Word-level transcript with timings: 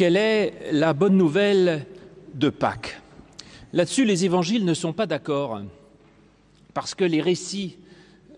quelle 0.00 0.16
est 0.16 0.72
la 0.72 0.94
bonne 0.94 1.18
nouvelle 1.18 1.84
de 2.32 2.48
Pâques 2.48 3.02
Là-dessus, 3.74 4.06
les 4.06 4.24
évangiles 4.24 4.64
ne 4.64 4.72
sont 4.72 4.94
pas 4.94 5.04
d'accord, 5.04 5.60
parce 6.72 6.94
que 6.94 7.04
les 7.04 7.20
récits 7.20 7.76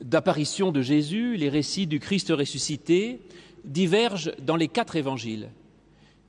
d'apparition 0.01 0.73
de 0.73 0.83
Jésus, 0.83 1.37
les 1.37 1.49
récits 1.49 1.87
du 1.87 2.01
Christ 2.01 2.33
ressuscité, 2.37 3.21
divergent 3.63 4.33
dans 4.43 4.57
les 4.57 4.67
quatre 4.67 4.97
évangiles. 4.97 5.51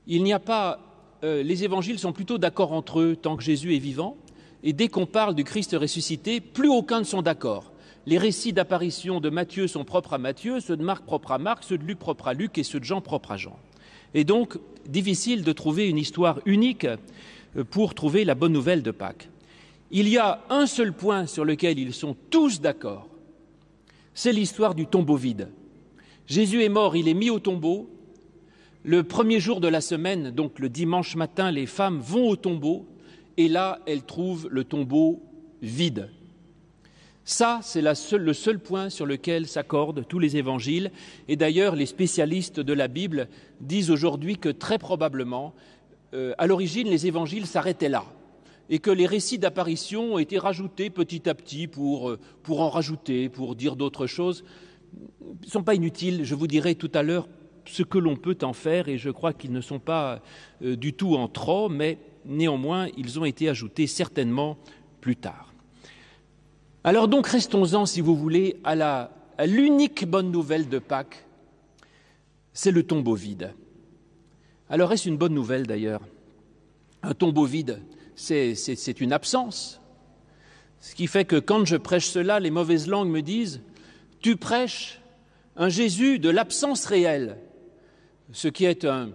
Il 0.06 0.22
n'y 0.22 0.34
a 0.34 0.40
pas, 0.40 0.80
euh, 1.24 1.42
les 1.42 1.64
évangiles 1.64 1.98
sont 1.98 2.14
plutôt 2.14 2.38
d'accord 2.38 2.72
entre 2.72 3.00
eux 3.00 3.16
tant 3.16 3.36
que 3.36 3.42
Jésus 3.42 3.76
est 3.76 3.80
vivant, 3.80 4.18
et 4.62 4.72
dès 4.72 4.88
qu'on 4.88 5.08
parle 5.08 5.34
du 5.34 5.44
Christ 5.44 5.76
ressuscité, 5.76 6.42
plus 6.42 6.70
aucun 6.70 7.00
ne 7.00 7.06
sont 7.06 7.24
d'accord. 7.24 7.72
Les 8.06 8.20
récits 8.20 8.54
d'apparition 8.54 9.20
de 9.20 9.32
Matthieu 9.32 9.66
sont 9.66 9.84
propres 9.84 10.14
à 10.14 10.20
Matthieu, 10.20 10.60
ceux 10.60 10.78
de 10.78 10.84
Marc 10.84 11.04
propres 11.06 11.32
à 11.32 11.40
Marc, 11.40 11.64
ceux 11.64 11.80
de 11.80 11.86
Luc 11.86 11.98
propres 11.98 12.28
à 12.28 12.36
Luc 12.36 12.56
et 12.60 12.64
ceux 12.64 12.80
de 12.80 12.86
Jean 12.86 13.02
propres 13.02 13.32
à 13.32 13.38
Jean. 13.38 13.58
Et 14.14 14.24
donc, 14.24 14.58
difficile 14.88 15.44
de 15.44 15.52
trouver 15.52 15.90
une 15.90 15.98
histoire 15.98 16.40
unique 16.46 16.86
euh, 16.86 17.64
pour 17.64 17.94
trouver 17.94 18.26
la 18.26 18.36
bonne 18.36 18.54
nouvelle 18.54 18.84
de 18.84 18.92
Pâques. 18.92 19.30
Il 19.92 20.10
y 20.10 20.18
a 20.18 20.44
un 20.50 20.66
seul 20.66 20.94
point 20.94 21.26
sur 21.26 21.46
lequel 21.46 21.78
ils 21.78 21.94
sont 21.94 22.16
tous 22.30 22.62
d'accord, 22.62 23.08
c'est 24.14 24.34
l'histoire 24.34 24.76
du 24.76 24.88
tombeau 24.88 25.16
vide. 25.16 25.50
Jésus 26.28 26.64
est 26.64 26.70
mort, 26.70 26.96
il 26.96 27.08
est 27.08 27.14
mis 27.14 27.30
au 27.30 27.40
tombeau. 27.40 27.90
Le 28.84 29.04
premier 29.04 29.40
jour 29.40 29.62
de 29.62 29.68
la 29.68 29.82
semaine, 29.82 30.32
donc 30.32 30.60
le 30.60 30.70
dimanche 30.70 31.16
matin, 31.16 31.52
les 31.52 31.66
femmes 31.66 32.00
vont 32.00 32.28
au 32.28 32.36
tombeau 32.36 32.86
et 33.38 33.48
là, 33.48 33.80
elles 33.86 34.04
trouvent 34.04 34.48
le 34.52 34.64
tombeau 34.64 35.22
vide. 35.62 36.10
Ça, 37.26 37.62
c'est 37.64 37.82
le 37.82 38.34
seul 38.34 38.60
point 38.60 38.90
sur 38.90 39.06
lequel 39.06 39.48
s'accordent 39.48 40.06
tous 40.08 40.20
les 40.20 40.36
évangiles. 40.36 40.92
Et 41.28 41.38
d'ailleurs, 41.38 41.76
les 41.76 41.86
spécialistes 41.86 42.60
de 42.60 42.74
la 42.74 42.90
Bible 42.90 43.30
disent 43.62 43.92
aujourd'hui 43.92 44.38
que 44.38 44.50
très 44.50 44.78
probablement, 44.78 45.54
euh, 46.14 46.34
à 46.38 46.48
l'origine, 46.48 46.90
les 46.90 47.08
évangiles 47.08 47.46
s'arrêtaient 47.46 47.90
là 47.90 48.04
et 48.70 48.80
que 48.80 48.92
les 48.92 49.06
récits 49.06 49.40
d'apparition 49.40 50.16
ont 50.16 50.20
été 50.20 50.38
rajoutés 50.38 50.90
petit 50.90 51.30
à 51.30 51.36
petit 51.36 51.68
pour, 51.68 52.10
euh, 52.10 52.20
en 52.50 52.70
rajouter, 52.70 53.30
pour 53.30 53.56
dire 53.56 53.76
d'autres 53.76 54.08
choses, 54.08 54.44
ne 55.42 55.48
sont 55.48 55.64
pas 55.64 55.76
inutiles. 55.76 56.24
Je 56.24 56.36
vous 56.36 56.48
dirai 56.48 56.76
tout 56.76 56.92
à 56.94 57.04
l'heure 57.04 57.28
ce 57.66 57.84
que 57.84 57.98
l'on 57.98 58.18
peut 58.18 58.38
en 58.42 58.54
faire 58.54 58.90
et 58.90 58.98
je 58.98 59.10
crois 59.10 59.34
qu'ils 59.34 59.52
ne 59.52 59.62
sont 59.62 59.80
pas 59.80 60.22
euh, 60.62 60.76
du 60.76 60.94
tout 60.94 61.16
en 61.16 61.30
trop, 61.30 61.70
mais 61.70 61.98
néanmoins, 62.26 62.88
ils 62.98 63.20
ont 63.20 63.26
été 63.26 63.48
ajoutés 63.48 63.88
certainement 63.88 64.58
plus 65.00 65.16
tard. 65.16 65.53
Alors 66.84 67.08
donc, 67.08 67.28
restons-en, 67.28 67.86
si 67.86 68.02
vous 68.02 68.16
voulez, 68.16 68.58
à 68.64 69.10
l'unique 69.46 70.06
bonne 70.06 70.32
nouvelle 70.32 70.68
de 70.68 70.80
Pâques, 70.80 71.26
c'est 72.52 72.72
le 72.72 72.84
tombeau 72.84 73.16
vide. 73.16 73.54
Alors 74.70 74.92
est-ce 74.92 75.08
une 75.08 75.18
bonne 75.18 75.34
nouvelle 75.34 75.66
d'ailleurs? 75.66 76.02
Un 77.02 77.14
tombeau 77.14 77.46
vide, 77.46 77.82
c'est 78.16 79.00
une 79.00 79.14
absence. 79.14 79.82
Ce 80.80 80.94
qui 80.96 81.08
fait 81.08 81.26
que 81.26 81.38
quand 81.38 81.66
je 81.66 81.78
prêche 81.78 82.08
cela, 82.08 82.40
les 82.40 82.52
mauvaises 82.52 82.88
langues 82.88 83.10
me 83.10 83.22
disent 83.22 83.62
Tu 84.20 84.36
prêches 84.36 85.02
un 85.56 85.70
Jésus 85.70 86.20
de 86.20 86.30
l'absence 86.30 86.86
réelle, 86.86 87.38
ce 88.34 88.50
qui 88.50 88.66
est 88.66 88.86
une 88.86 89.14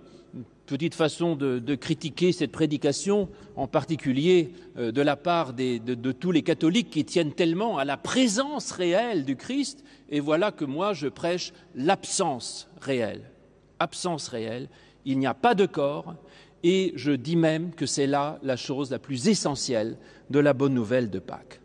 petite 0.69 0.95
façon 0.95 1.35
de, 1.35 1.75
critiquer 1.75 2.33
cette 2.33 2.53
prédication, 2.53 3.29
en 3.57 3.67
particulier 3.67 4.53
euh, 4.77 4.93
de 4.93 5.03
la 5.03 5.17
part 5.17 5.53
de, 5.55 5.79
de 5.79 6.13
tous 6.13 6.31
les 6.31 6.43
catholiques 6.43 6.91
qui 6.91 7.05
tiennent 7.05 7.33
tellement 7.33 7.79
à 7.79 7.85
la 7.85 7.97
présence 7.97 8.71
réelle 8.71 9.25
du 9.25 9.35
Christ, 9.35 9.83
et 10.11 10.21
voilà 10.21 10.53
que 10.53 10.65
moi 10.65 10.93
je 10.93 11.09
prêche 11.09 11.53
l'absence 11.75 12.69
réelle. 12.81 13.31
Absence 13.79 14.29
réelle, 14.29 14.69
il 15.05 15.19
n'y 15.19 15.27
a 15.27 15.35
pas 15.35 15.55
de 15.55 15.67
corps, 15.67 16.15
et 16.63 16.93
je 16.97 17.13
dis 17.13 17.37
même 17.37 17.73
que 17.73 17.87
c'est 17.87 18.07
là 18.07 18.39
la 18.43 18.57
chose 18.57 18.91
la 18.91 18.99
plus 18.99 19.29
essentielle 19.29 19.97
de 20.31 20.39
la 20.39 20.53
bonne 20.53 20.75
nouvelle 20.75 21.11
de 21.11 21.19
Pâques. 21.19 21.61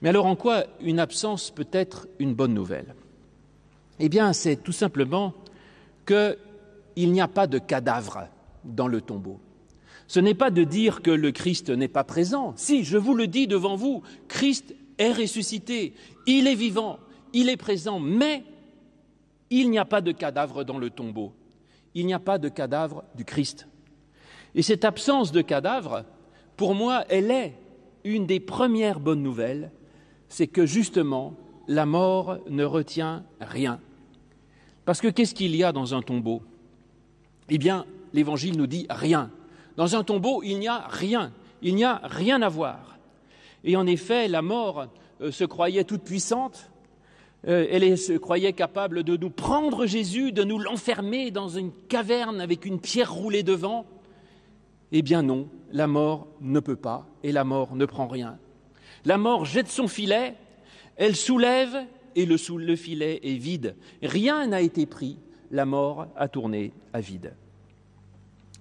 Mais 0.00 0.08
alors 0.08 0.26
en 0.26 0.36
quoi 0.36 0.64
une 0.80 0.98
absence 0.98 1.50
peut 1.50 1.68
être 1.72 2.08
une 2.18 2.34
bonne 2.34 2.54
nouvelle? 2.54 2.94
Eh 3.98 4.08
bien, 4.08 4.32
c'est 4.32 4.56
tout 4.56 4.72
simplement 4.72 5.34
qu'il 6.94 7.12
n'y 7.12 7.20
a 7.20 7.28
pas 7.28 7.46
de 7.46 7.58
cadavre 7.58 8.28
dans 8.64 8.88
le 8.88 9.00
tombeau. 9.00 9.40
Ce 10.06 10.20
n'est 10.20 10.34
pas 10.34 10.50
de 10.50 10.64
dire 10.64 11.02
que 11.02 11.10
le 11.10 11.30
Christ 11.30 11.70
n'est 11.70 11.88
pas 11.88 12.04
présent. 12.04 12.52
Si, 12.56 12.84
je 12.84 12.98
vous 12.98 13.14
le 13.14 13.26
dis 13.26 13.46
devant 13.46 13.76
vous, 13.76 14.02
Christ 14.28 14.74
est 14.98 15.12
ressuscité, 15.12 15.94
il 16.26 16.46
est 16.46 16.54
vivant, 16.54 16.98
il 17.32 17.48
est 17.48 17.56
présent, 17.56 18.00
mais 18.00 18.44
il 19.50 19.70
n'y 19.70 19.78
a 19.78 19.84
pas 19.84 20.00
de 20.00 20.12
cadavre 20.12 20.64
dans 20.64 20.78
le 20.78 20.90
tombeau. 20.90 21.32
Il 21.94 22.06
n'y 22.06 22.14
a 22.14 22.18
pas 22.18 22.38
de 22.38 22.48
cadavre 22.48 23.04
du 23.14 23.24
Christ. 23.24 23.66
Et 24.54 24.62
cette 24.62 24.84
absence 24.84 25.32
de 25.32 25.42
cadavre, 25.42 26.04
pour 26.56 26.74
moi, 26.74 27.04
elle 27.08 27.30
est 27.30 27.54
une 28.04 28.26
des 28.26 28.40
premières 28.40 29.00
bonnes 29.00 29.22
nouvelles, 29.22 29.70
c'est 30.28 30.46
que 30.46 30.66
justement, 30.66 31.34
la 31.68 31.86
mort 31.86 32.38
ne 32.48 32.64
retient 32.64 33.24
rien. 33.40 33.80
Parce 34.84 35.00
que 35.00 35.08
qu'est-ce 35.08 35.34
qu'il 35.34 35.54
y 35.54 35.62
a 35.62 35.72
dans 35.72 35.94
un 35.94 36.02
tombeau? 36.02 36.42
Eh 37.50 37.58
bien, 37.58 37.84
l'Évangile 38.12 38.56
nous 38.56 38.66
dit 38.66 38.86
rien. 38.88 39.30
Dans 39.76 39.96
un 39.96 40.04
tombeau, 40.04 40.42
il 40.42 40.58
n'y 40.58 40.68
a 40.68 40.86
rien. 40.88 41.32
Il 41.62 41.74
n'y 41.74 41.84
a 41.84 42.00
rien 42.04 42.40
à 42.42 42.48
voir. 42.48 42.98
Et 43.64 43.76
en 43.76 43.86
effet, 43.86 44.28
la 44.28 44.40
mort 44.40 44.86
euh, 45.20 45.30
se 45.30 45.44
croyait 45.44 45.84
toute 45.84 46.02
puissante. 46.02 46.70
Euh, 47.48 47.66
elle 47.70 47.96
se 47.98 48.12
croyait 48.12 48.52
capable 48.52 49.02
de 49.02 49.16
nous 49.16 49.30
prendre 49.30 49.86
Jésus, 49.86 50.32
de 50.32 50.44
nous 50.44 50.58
l'enfermer 50.58 51.30
dans 51.30 51.48
une 51.48 51.72
caverne 51.88 52.40
avec 52.40 52.64
une 52.64 52.80
pierre 52.80 53.12
roulée 53.12 53.42
devant. 53.42 53.86
Eh 54.92 55.02
bien 55.02 55.22
non, 55.22 55.48
la 55.72 55.86
mort 55.86 56.26
ne 56.40 56.60
peut 56.60 56.76
pas 56.76 57.06
et 57.22 57.32
la 57.32 57.44
mort 57.44 57.76
ne 57.76 57.86
prend 57.86 58.08
rien. 58.08 58.38
La 59.04 59.16
mort 59.16 59.44
jette 59.44 59.68
son 59.68 59.88
filet, 59.88 60.34
elle 60.96 61.16
soulève 61.16 61.86
et 62.16 62.26
le, 62.26 62.36
le 62.56 62.76
filet 62.76 63.20
est 63.22 63.38
vide. 63.38 63.76
Rien 64.02 64.46
n'a 64.48 64.60
été 64.60 64.84
pris, 64.84 65.16
la 65.50 65.64
mort 65.64 66.06
a 66.16 66.28
tourné 66.28 66.72
à 66.92 67.00
vide. 67.00 67.34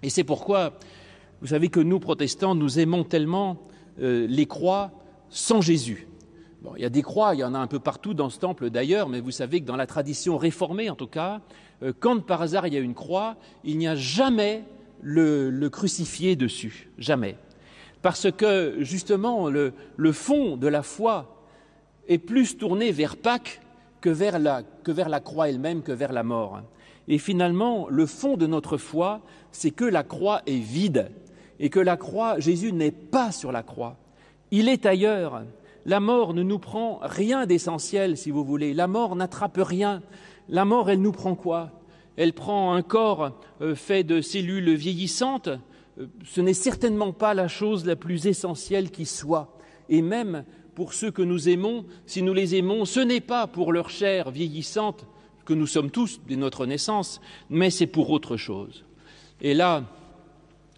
Et 0.02 0.10
c'est 0.10 0.24
pourquoi, 0.24 0.74
vous 1.42 1.48
savez 1.48 1.70
que 1.70 1.80
nous, 1.80 2.00
protestants, 2.00 2.56
nous 2.56 2.80
aimons 2.80 3.04
tellement 3.04 3.58
euh, 4.02 4.28
les 4.28 4.46
croix 4.46 4.92
sans 5.30 5.62
Jésus. 5.62 6.08
Il 6.76 6.82
y 6.82 6.86
a 6.86 6.90
des 6.90 7.02
croix, 7.02 7.36
il 7.36 7.40
y 7.40 7.44
en 7.44 7.54
a 7.54 7.60
un 7.60 7.68
peu 7.68 7.80
partout 7.80 8.14
dans 8.14 8.30
ce 8.30 8.40
temple 8.40 8.70
d'ailleurs, 8.70 9.08
mais 9.08 9.22
vous 9.22 9.32
savez 9.32 9.62
que 9.62 9.66
dans 9.66 9.78
la 9.78 9.88
tradition 9.88 10.38
réformée, 10.38 10.90
en 10.90 10.96
tout 10.96 11.08
cas, 11.08 11.42
euh, 11.84 11.94
quand 11.98 12.26
par 12.26 12.42
hasard 12.42 12.68
il 12.68 12.74
y 12.74 12.78
a 12.78 12.82
une 12.82 12.94
croix, 12.94 13.38
il 13.64 13.78
n'y 13.78 13.88
a 13.88 13.96
jamais 13.96 14.64
le, 15.02 15.68
crucifier 15.70 16.36
dessus, 16.36 16.90
jamais. 16.98 17.38
Parce 18.02 18.32
que 18.32 18.76
justement, 18.80 19.50
le, 19.50 19.74
fond 20.12 20.58
de 20.58 20.68
la 20.68 20.84
foi 20.84 21.44
est 22.08 22.18
plus 22.18 22.58
tourné 22.58 22.92
vers 22.92 23.18
Pâques 23.18 23.62
que 24.02 24.10
vers 24.10 24.40
la, 24.40 24.64
que 24.84 24.92
vers 24.92 25.10
la 25.10 25.20
croix 25.20 25.50
elle-même, 25.50 25.82
que 25.82 25.92
vers 25.92 26.14
la 26.14 26.24
mort. 26.24 26.62
Et 27.10 27.18
finalement, 27.18 27.88
le 27.90 28.06
fond 28.06 28.38
de 28.38 28.46
notre 28.46 28.78
foi, 28.78 29.22
c'est 29.52 29.72
que 29.72 29.84
la 29.84 30.04
croix 30.04 30.44
est 30.46 30.60
vide 30.60 31.12
et 31.60 31.70
que 31.72 31.80
la 31.80 31.98
croix, 31.98 32.40
Jésus 32.40 32.72
n'est 32.72 32.92
pas 32.92 33.32
sur 33.32 33.52
la 33.52 33.64
croix. 33.64 33.98
Il 34.52 34.70
est 34.70 34.86
ailleurs. 34.86 35.42
La 35.86 36.00
mort 36.00 36.36
ne 36.36 36.44
nous 36.44 36.60
prend 36.60 37.00
rien 37.02 37.48
d'essentiel, 37.48 38.16
si 38.16 38.30
vous 38.30 38.44
voulez. 38.44 38.76
La 38.76 38.88
mort 38.88 39.16
n'attrape 39.16 39.60
rien. 39.60 40.04
La 40.48 40.66
mort, 40.66 40.92
elle 40.92 41.02
nous 41.02 41.12
prend 41.12 41.34
quoi? 41.34 41.72
Elle 42.16 42.34
prend 42.34 42.74
un 42.74 42.84
corps 42.84 43.40
euh, 43.62 43.76
fait 43.76 44.04
de 44.04 44.22
cellules 44.22 44.74
vieillissantes, 44.76 45.48
euh, 45.48 46.08
ce 46.26 46.42
n'est 46.42 46.54
certainement 46.54 47.14
pas 47.14 47.34
la 47.34 47.48
chose 47.48 47.86
la 47.86 47.96
plus 47.96 48.28
essentielle 48.28 48.92
qui 48.92 49.06
soit. 49.06 49.58
Et 49.88 50.02
même 50.02 50.44
pour 50.76 50.94
ceux 50.94 51.12
que 51.12 51.22
nous 51.22 51.50
aimons, 51.50 51.86
si 52.06 52.22
nous 52.22 52.34
les 52.34 52.56
aimons, 52.56 52.86
ce 52.86 53.00
n'est 53.00 53.22
pas 53.22 53.48
pour 53.48 53.72
leur 53.72 53.90
chair 53.90 54.32
vieillissante 54.32 55.08
que 55.50 55.56
nous 55.56 55.68
sommes 55.68 55.90
tous 55.90 56.22
dès 56.28 56.36
notre 56.36 56.68
naissance, 56.68 57.20
mais 57.50 57.72
c'est 57.72 57.88
pour 57.88 58.12
autre 58.12 58.38
chose. 58.38 58.86
Et 59.42 59.56
là, 59.56 59.84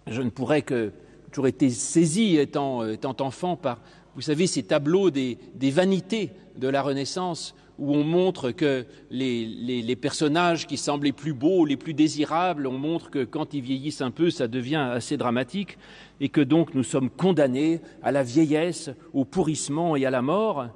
je 0.08 0.22
ne 0.22 0.30
pourrais 0.30 0.62
que 0.62 0.94
toujours 1.30 1.48
été 1.48 1.70
saisi 1.70 2.38
étant, 2.38 2.88
étant 2.88 3.16
enfant 3.20 3.58
par, 3.58 3.80
vous 4.16 4.22
savez, 4.22 4.48
ces 4.48 4.64
tableaux 4.64 5.12
des, 5.12 5.38
des 5.56 5.72
vanités 5.72 6.30
de 6.56 6.70
la 6.70 6.82
Renaissance 6.82 7.54
où 7.80 7.94
on 7.94 8.06
montre 8.06 8.52
que 8.52 8.86
les, 9.10 9.96
personnages 9.96 10.68
qui 10.68 10.78
semblent 10.78 11.06
les 11.06 11.12
plus 11.12 11.34
beaux, 11.34 11.66
les 11.66 11.78
plus 11.78 11.94
désirables, 11.94 12.68
on 12.68 12.78
montre 12.78 13.10
que 13.10 13.26
quand 13.26 13.54
ils 13.54 13.62
vieillissent 13.62 14.02
un 14.02 14.12
peu, 14.12 14.30
ça 14.30 14.48
devient 14.48 14.88
assez 14.94 15.18
dramatique, 15.18 15.78
et 16.22 16.30
que 16.30 16.42
donc 16.42 16.76
nous 16.76 16.84
sommes 16.84 17.10
condamnés 17.10 17.82
à 18.04 18.12
la 18.12 18.24
vieillesse, 18.24 18.92
au 19.14 19.26
pourrissement 19.26 19.96
et 19.96 20.06
à 20.06 20.12
la 20.12 20.22
mort. 20.22 20.68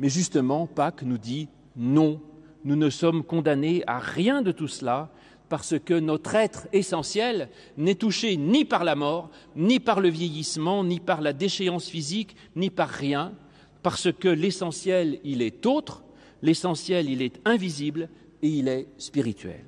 Mais 0.00 0.08
justement, 0.08 0.66
Pâques 0.66 1.02
nous 1.02 1.18
dit 1.18 1.48
non, 1.76 2.20
nous 2.66 2.76
ne 2.76 2.90
sommes 2.90 3.24
condamnés 3.24 3.82
à 3.86 3.98
rien 3.98 4.42
de 4.42 4.52
tout 4.52 4.68
cela, 4.68 5.08
parce 5.48 5.78
que 5.78 5.94
notre 5.94 6.34
être 6.34 6.66
essentiel 6.74 7.48
n'est 7.78 7.94
touché 7.94 8.36
ni 8.36 8.66
par 8.66 8.84
la 8.84 8.96
mort, 8.96 9.30
ni 9.54 9.80
par 9.80 10.00
le 10.00 10.10
vieillissement, 10.10 10.84
ni 10.84 11.00
par 11.00 11.22
la 11.22 11.32
déchéance 11.32 11.88
physique, 11.88 12.36
ni 12.56 12.68
par 12.68 12.90
rien, 12.90 13.32
parce 13.82 14.12
que 14.12 14.28
l'essentiel, 14.28 15.20
il 15.24 15.40
est 15.40 15.64
autre, 15.64 16.02
L'essentiel, 16.42 17.08
il 17.08 17.22
est 17.22 17.40
invisible 17.44 18.08
et 18.42 18.48
il 18.48 18.68
est 18.68 18.86
spirituel. 18.98 19.64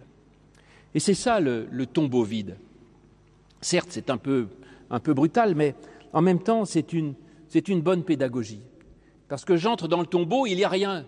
Et 0.94 1.00
c'est 1.00 1.14
ça 1.14 1.40
le, 1.40 1.66
tombeau 1.86 2.22
vide. 2.22 2.56
Certes, 3.60 3.88
c'est 3.90 4.10
un 4.10 4.18
peu, 4.18 4.48
brutal, 5.06 5.54
mais 5.54 5.74
en 6.12 6.20
même 6.20 6.40
temps, 6.40 6.64
c'est 6.64 6.92
une, 6.92 7.14
bonne 7.80 8.04
pédagogie. 8.04 8.60
Parce 9.28 9.44
que 9.44 9.56
j'entre 9.56 9.88
dans 9.88 10.00
le 10.00 10.06
tombeau, 10.06 10.46
il 10.46 10.56
n'y 10.56 10.64
a 10.64 10.68
rien. 10.68 11.04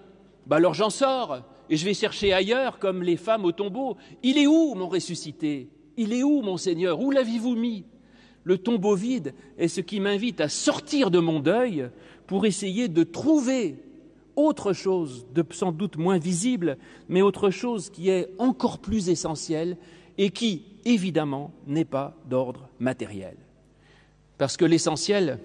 Ben 0.46 0.56
alors 0.56 0.74
j'en 0.74 0.90
sors 0.90 1.42
et 1.70 1.76
je 1.76 1.84
vais 1.84 1.94
chercher 1.94 2.32
ailleurs, 2.32 2.80
comme 2.80 3.02
les 3.02 3.16
femmes 3.16 3.44
au 3.44 3.52
tombeau. 3.52 3.96
Il 4.24 4.36
est 4.38 4.48
où 4.48 4.74
mon 4.74 4.88
ressuscité? 4.88 5.68
Il 5.96 6.12
est 6.12 6.24
où 6.24 6.42
mon 6.42 6.56
Seigneur? 6.56 7.00
Où 7.00 7.12
l'avez-vous 7.12 7.54
mis? 7.54 7.84
Le 8.42 8.58
tombeau 8.58 8.96
vide 8.96 9.34
est 9.56 9.68
ce 9.68 9.80
qui 9.80 10.00
m'invite 10.00 10.40
à 10.40 10.48
sortir 10.48 11.12
de 11.12 11.20
mon 11.20 11.38
deuil 11.38 11.88
pour 12.26 12.44
essayer 12.44 12.88
de 12.88 13.04
trouver 13.04 13.76
autre 14.34 14.72
chose, 14.72 15.26
de 15.32 15.44
sans 15.50 15.70
doute 15.70 15.96
moins 15.96 16.18
visible, 16.18 16.76
mais 17.08 17.22
autre 17.22 17.50
chose 17.50 17.90
qui 17.90 18.08
est 18.08 18.28
encore 18.38 18.78
plus 18.78 19.08
essentielle 19.08 19.76
et 20.18 20.30
qui, 20.30 20.64
évidemment, 20.84 21.52
n'est 21.66 21.84
pas 21.84 22.16
d'ordre 22.28 22.68
matériel. 22.80 23.36
Parce 24.38 24.56
que 24.56 24.64
l'essentiel, 24.64 25.38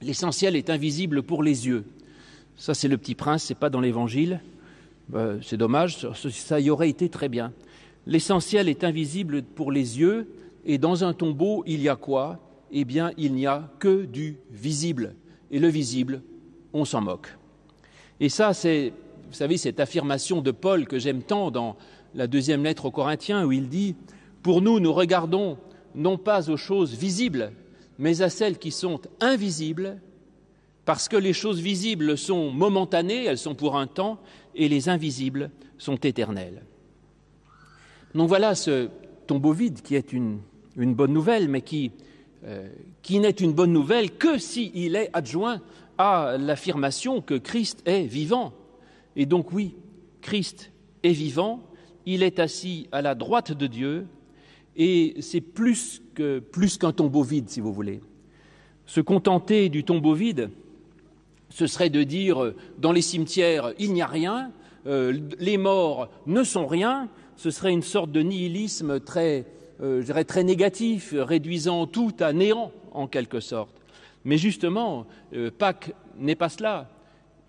l'essentiel 0.00 0.56
est 0.56 0.70
invisible 0.70 1.22
pour 1.22 1.44
les 1.44 1.68
yeux. 1.68 1.84
Ça, 2.56 2.74
c'est 2.74 2.88
le 2.88 2.98
petit 2.98 3.14
prince, 3.14 3.44
c'est 3.44 3.54
pas 3.54 3.70
dans 3.70 3.80
l'évangile. 3.80 4.40
Ben, 5.08 5.40
c'est 5.42 5.56
dommage, 5.56 6.08
ça 6.30 6.60
y 6.60 6.70
aurait 6.70 6.88
été 6.88 7.08
très 7.08 7.28
bien. 7.28 7.52
L'essentiel 8.06 8.68
est 8.68 8.84
invisible 8.84 9.42
pour 9.42 9.70
les 9.70 9.98
yeux, 10.00 10.28
et 10.64 10.78
dans 10.78 11.04
un 11.04 11.12
tombeau, 11.12 11.62
il 11.66 11.80
y 11.82 11.88
a 11.88 11.96
quoi? 11.96 12.38
Eh 12.70 12.84
bien, 12.84 13.12
il 13.18 13.34
n'y 13.34 13.46
a 13.46 13.70
que 13.78 14.04
du 14.04 14.38
visible. 14.50 15.14
Et 15.50 15.58
le 15.58 15.68
visible, 15.68 16.22
on 16.72 16.84
s'en 16.84 17.00
moque. 17.00 17.36
Et 18.20 18.28
ça, 18.28 18.54
c'est, 18.54 18.92
vous 19.28 19.34
savez, 19.34 19.56
cette 19.56 19.80
affirmation 19.80 20.40
de 20.40 20.50
Paul 20.50 20.86
que 20.86 20.98
j'aime 20.98 21.22
tant 21.22 21.50
dans 21.50 21.76
la 22.14 22.26
deuxième 22.26 22.64
lettre 22.64 22.86
aux 22.86 22.90
Corinthiens, 22.90 23.44
où 23.44 23.52
il 23.52 23.68
dit 23.68 23.94
Pour 24.42 24.62
nous, 24.62 24.80
nous 24.80 24.92
regardons 24.92 25.58
non 25.94 26.16
pas 26.16 26.50
aux 26.50 26.56
choses 26.56 26.94
visibles, 26.94 27.52
mais 27.98 28.22
à 28.22 28.30
celles 28.30 28.58
qui 28.58 28.70
sont 28.70 29.00
invisibles, 29.20 30.00
parce 30.84 31.08
que 31.08 31.16
les 31.16 31.32
choses 31.32 31.60
visibles 31.60 32.18
sont 32.18 32.50
momentanées, 32.50 33.24
elles 33.24 33.38
sont 33.38 33.54
pour 33.54 33.76
un 33.76 33.86
temps, 33.86 34.18
et 34.54 34.68
les 34.68 34.88
invisibles 34.88 35.50
sont 35.78 35.96
éternelles. 35.96 36.62
Donc 38.14 38.28
voilà 38.28 38.54
ce 38.54 38.88
tombeau 39.26 39.52
vide 39.52 39.80
qui 39.82 39.94
est 39.94 40.12
une, 40.12 40.40
bonne 40.76 41.12
nouvelle, 41.12 41.48
mais 41.48 41.62
qui, 41.62 41.92
euh, 42.44 42.68
qui 43.02 43.18
n'est 43.18 43.30
une 43.30 43.52
bonne 43.52 43.72
nouvelle 43.72 44.10
que 44.10 44.38
s'il 44.38 44.96
est 44.96 45.10
adjoint 45.12 45.60
à 45.98 46.36
l'affirmation 46.38 47.20
que 47.20 47.34
Christ 47.34 47.82
est 47.86 48.04
vivant. 48.04 48.52
Et 49.16 49.26
donc 49.26 49.52
oui, 49.52 49.74
Christ 50.20 50.70
est 51.02 51.12
vivant, 51.12 51.60
il 52.06 52.22
est 52.22 52.38
assis 52.38 52.88
à 52.92 53.02
la 53.02 53.14
droite 53.14 53.52
de 53.52 53.66
Dieu, 53.66 54.06
et 54.76 55.14
c'est 55.20 55.40
plus 55.40 56.02
que 56.14 56.38
plus 56.38 56.78
qu'un 56.78 56.92
tombeau 56.92 57.22
vide, 57.22 57.48
si 57.48 57.60
vous 57.60 57.72
voulez. 57.72 58.00
Se 58.86 59.00
contenter 59.00 59.68
du 59.68 59.84
tombeau 59.84 60.14
vide, 60.14 60.50
ce 61.52 61.66
serait 61.66 61.90
de 61.90 62.02
dire 62.02 62.52
dans 62.78 62.92
les 62.92 63.02
cimetières 63.02 63.72
il 63.78 63.92
n'y 63.92 64.02
a 64.02 64.06
rien, 64.06 64.50
euh, 64.86 65.18
les 65.38 65.58
morts 65.58 66.08
ne 66.26 66.42
sont 66.42 66.66
rien, 66.66 67.08
ce 67.36 67.50
serait 67.50 67.72
une 67.72 67.82
sorte 67.82 68.10
de 68.10 68.20
nihilisme 68.20 69.00
très, 69.00 69.46
euh, 69.82 70.24
très 70.24 70.44
négatif, 70.44 71.14
réduisant 71.16 71.86
tout 71.86 72.14
à 72.20 72.32
néant 72.32 72.72
en 72.92 73.06
quelque 73.06 73.40
sorte. 73.40 73.74
Mais 74.24 74.38
justement, 74.38 75.06
euh, 75.34 75.50
Pâques 75.56 75.92
n'est 76.18 76.34
pas 76.34 76.48
cela. 76.48 76.88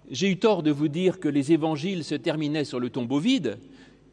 J'ai 0.10 0.30
eu 0.30 0.38
tort 0.38 0.64
de 0.64 0.72
vous 0.72 0.90
dire 0.90 1.20
que 1.20 1.30
les 1.30 1.52
évangiles 1.54 2.04
se 2.04 2.16
terminaient 2.16 2.66
sur 2.66 2.80
le 2.80 2.90
tombeau 2.90 3.20
vide. 3.20 3.58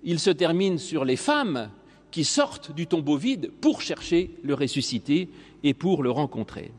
Ils 0.05 0.21
se 0.21 0.31
terminent 0.31 0.79
sur 0.79 1.05
les 1.05 1.17
femmes 1.17 1.71
qui 2.11 2.25
sortent 2.25 2.75
du 2.75 2.87
tombeau 2.87 3.17
vide 3.17 3.51
pour 3.61 3.81
chercher 3.81 4.31
le 4.43 4.55
ressuscité 4.55 5.29
et 5.63 5.75
pour 5.75 6.03
le 6.03 6.11
rencontrer. 6.11 6.71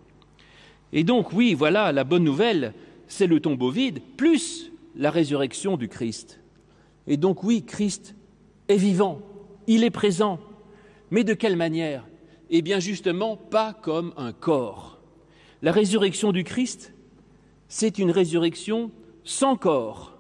Et 0.94 1.04
donc, 1.04 1.34
oui, 1.34 1.54
voilà, 1.54 1.92
la 1.92 2.04
bonne 2.04 2.24
nouvelle, 2.24 2.74
c'est 3.12 3.28
le 3.28 3.42
tombeau 3.42 3.70
vide, 3.70 4.00
plus 4.16 4.72
la 4.96 5.12
résurrection 5.12 5.76
du 5.76 5.90
Christ. 5.90 6.40
Et 7.08 7.18
donc, 7.18 7.44
oui, 7.44 7.64
Christ 7.66 8.16
est 8.70 8.78
vivant, 8.78 9.22
il 9.68 9.84
est 9.84 9.92
présent. 9.92 10.40
Mais 11.10 11.26
de 11.26 11.34
quelle 11.34 11.58
manière? 11.58 12.08
Eh 12.50 12.62
bien, 12.62 12.80
justement, 12.80 13.36
pas 13.36 13.74
comme 13.74 14.14
un 14.16 14.32
corps. 14.32 15.02
La 15.62 15.74
résurrection 15.74 16.32
du 16.32 16.46
Christ, 16.46 16.94
c'est 17.68 18.00
une 18.00 18.12
résurrection 18.12 18.92
sans 19.26 19.58
corps. 19.58 20.18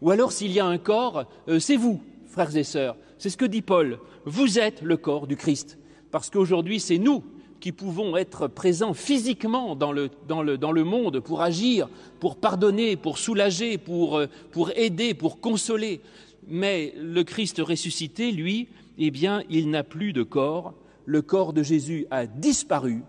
Ou 0.00 0.10
alors, 0.10 0.32
s'il 0.32 0.52
y 0.52 0.60
a 0.60 0.66
un 0.66 0.78
corps, 0.78 1.26
euh, 1.48 1.58
c'est 1.58 1.76
vous, 1.76 2.00
frères 2.24 2.56
et 2.56 2.64
sœurs. 2.64 2.96
C'est 3.18 3.28
ce 3.28 3.36
que 3.36 3.44
dit 3.44 3.62
Paul. 3.62 3.98
Vous 4.24 4.58
êtes 4.58 4.80
le 4.80 4.96
corps 4.96 5.26
du 5.26 5.36
Christ. 5.36 5.78
Parce 6.10 6.30
qu'aujourd'hui, 6.30 6.80
c'est 6.80 6.98
nous 6.98 7.22
qui 7.62 7.70
pouvons 7.70 8.16
être 8.16 8.48
présents 8.48 8.92
physiquement 8.92 9.76
dans 9.76 9.92
le, 9.92 10.10
dans 10.26 10.42
le, 10.42 10.84
monde 10.84 11.20
pour 11.20 11.42
agir, 11.42 11.88
pour 12.18 12.34
pardonner, 12.34 12.96
pour 12.96 13.18
soulager, 13.18 13.78
pour, 13.78 14.18
euh, 14.18 14.26
pour 14.50 14.72
aider, 14.76 15.14
pour 15.14 15.40
consoler. 15.40 16.00
Mais 16.48 16.92
le 16.98 17.22
Christ 17.22 17.62
ressuscité, 17.64 18.32
lui, 18.32 18.66
eh 18.98 19.12
bien, 19.12 19.44
il 19.48 19.70
n'a 19.70 19.84
plus 19.84 20.12
de 20.12 20.24
corps. 20.24 20.74
Le 21.06 21.22
corps 21.22 21.52
de 21.52 21.62
Jésus 21.62 22.04
a 22.10 22.26
disparu 22.26 23.04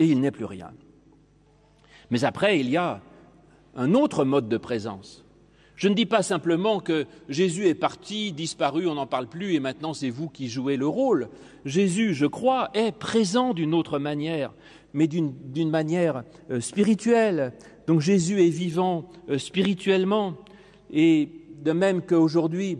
et 0.00 0.06
il 0.06 0.20
n'est 0.20 0.32
plus 0.32 0.44
rien. 0.44 0.72
Mais 2.10 2.24
après, 2.24 2.58
il 2.58 2.68
y 2.70 2.76
a 2.76 3.00
un 3.76 3.94
autre 3.94 4.24
mode 4.24 4.48
de 4.48 4.56
présence. 4.56 5.23
Je 5.76 5.88
ne 5.88 5.94
dis 5.94 6.06
pas 6.06 6.22
simplement 6.22 6.78
que 6.78 7.06
Jésus 7.28 7.66
est 7.66 7.74
parti, 7.74 8.32
disparu, 8.32 8.86
on 8.86 8.94
n'en 8.94 9.06
parle 9.06 9.26
plus 9.26 9.54
et 9.54 9.60
maintenant 9.60 9.92
c'est 9.92 10.10
vous 10.10 10.28
qui 10.28 10.48
jouez 10.48 10.76
le 10.76 10.86
rôle. 10.86 11.28
Jésus, 11.64 12.14
je 12.14 12.26
crois, 12.26 12.70
est 12.74 12.92
présent 12.92 13.54
d'une 13.54 13.74
autre 13.74 13.98
manière, 13.98 14.52
mais 14.92 15.08
d'une 15.08 15.70
manière 15.70 16.22
euh, 16.50 16.60
spirituelle. 16.60 17.52
Donc 17.86 18.00
Jésus 18.00 18.40
est 18.40 18.50
vivant 18.50 19.10
euh, 19.28 19.38
spirituellement 19.38 20.34
et 20.92 21.28
de 21.62 21.72
même 21.72 22.02
qu'aujourd'hui, 22.02 22.78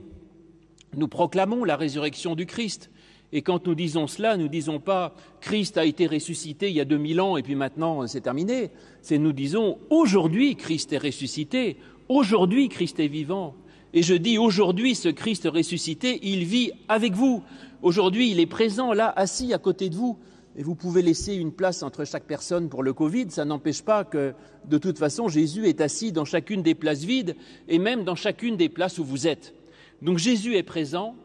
nous 0.97 1.09
proclamons 1.09 1.65
la 1.65 1.77
résurrection 1.77 2.37
du 2.37 2.47
Christ. 2.47 2.91
Et 3.33 3.43
quand 3.43 3.67
nous 3.67 3.75
disons 3.75 4.07
cela, 4.07 4.37
nous 4.37 4.45
ne 4.45 4.49
disons 4.49 4.79
pas 4.79 5.13
Christ 5.41 5.77
a 5.77 5.85
été 5.85 6.07
ressuscité 6.07 6.69
il 6.69 6.77
y 6.77 6.81
a 6.81 6.85
2000 6.85 7.21
ans 7.21 7.37
et 7.37 7.43
puis 7.43 7.57
maintenant 7.57 8.07
c'est 8.07 8.21
terminé. 8.21 8.71
C'est 9.03 9.19
nous 9.19 9.33
disons 9.33 9.79
aujourd'hui 9.91 10.55
Christ 10.55 10.93
est 10.93 10.99
ressuscité, 10.99 11.79
aujourd'hui 12.09 12.69
Christ 12.69 13.01
est 13.01 13.09
vivant. 13.09 13.55
Et 13.93 14.03
je 14.03 14.15
dis 14.15 14.39
aujourd'hui 14.39 14.95
ce 14.95 15.09
Christ 15.09 15.49
ressuscité, 15.53 16.19
il 16.23 16.45
vit 16.45 16.73
avec 16.89 17.15
vous. 17.15 17.43
Aujourd'hui 17.83 18.31
il 18.31 18.41
est 18.41 18.47
présent 18.47 18.93
là, 18.93 19.13
assis 19.17 19.53
à 19.55 19.59
côté 19.59 19.89
de 19.89 19.95
vous. 19.95 20.19
Et 20.57 20.63
vous 20.63 20.75
pouvez 20.75 21.03
laisser 21.03 21.35
une 21.35 21.53
place 21.53 21.83
entre 21.83 22.05
chaque 22.05 22.25
personne 22.25 22.69
pour 22.69 22.85
le 22.85 22.93
Covid, 22.93 23.27
ça 23.31 23.45
n'empêche 23.45 23.83
pas 23.83 24.05
que, 24.05 24.35
de 24.69 24.79
toute 24.79 24.99
façon, 24.99 25.27
Jésus 25.27 25.67
est 25.67 25.81
assis 25.81 26.13
dans 26.13 26.25
chacune 26.25 26.63
des 26.63 26.77
places 26.77 27.03
vides 27.03 27.35
et 27.67 27.81
même 27.81 28.05
dans 28.05 28.15
chacune 28.15 28.57
des 28.57 28.69
places 28.69 28.99
où 28.99 29.05
vous 29.05 29.27
êtes. 29.27 29.53
Donc 30.01 30.19
Jésus 30.19 30.55
est 30.55 30.63
présent, 30.63 31.17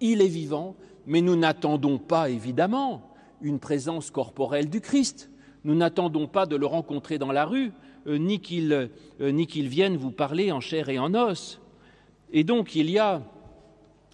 il 0.00 0.22
est 0.22 0.28
vivant, 0.28 0.74
mais 1.06 1.20
nous 1.20 1.36
n'attendons 1.36 1.98
pas, 1.98 2.30
évidemment, 2.30 3.02
une 3.42 3.58
présence 3.58 4.10
corporelle 4.10 4.70
du 4.70 4.80
Christ. 4.80 5.30
Nous 5.64 5.74
n'attendons 5.74 6.26
pas 6.26 6.46
de 6.46 6.56
le 6.56 6.66
rencontrer 6.66 7.18
dans 7.18 7.32
la 7.32 7.44
rue, 7.44 7.72
ni 8.16 8.40
qu'il 8.40 8.72
euh, 8.72 9.68
vienne 9.68 9.96
vous 9.96 10.10
parler 10.10 10.52
en 10.52 10.60
chair 10.60 10.88
et 10.88 10.98
en 10.98 11.14
os. 11.14 11.60
Et 12.32 12.44
donc 12.44 12.74
il 12.74 12.90
y 12.90 12.98
a 12.98 13.22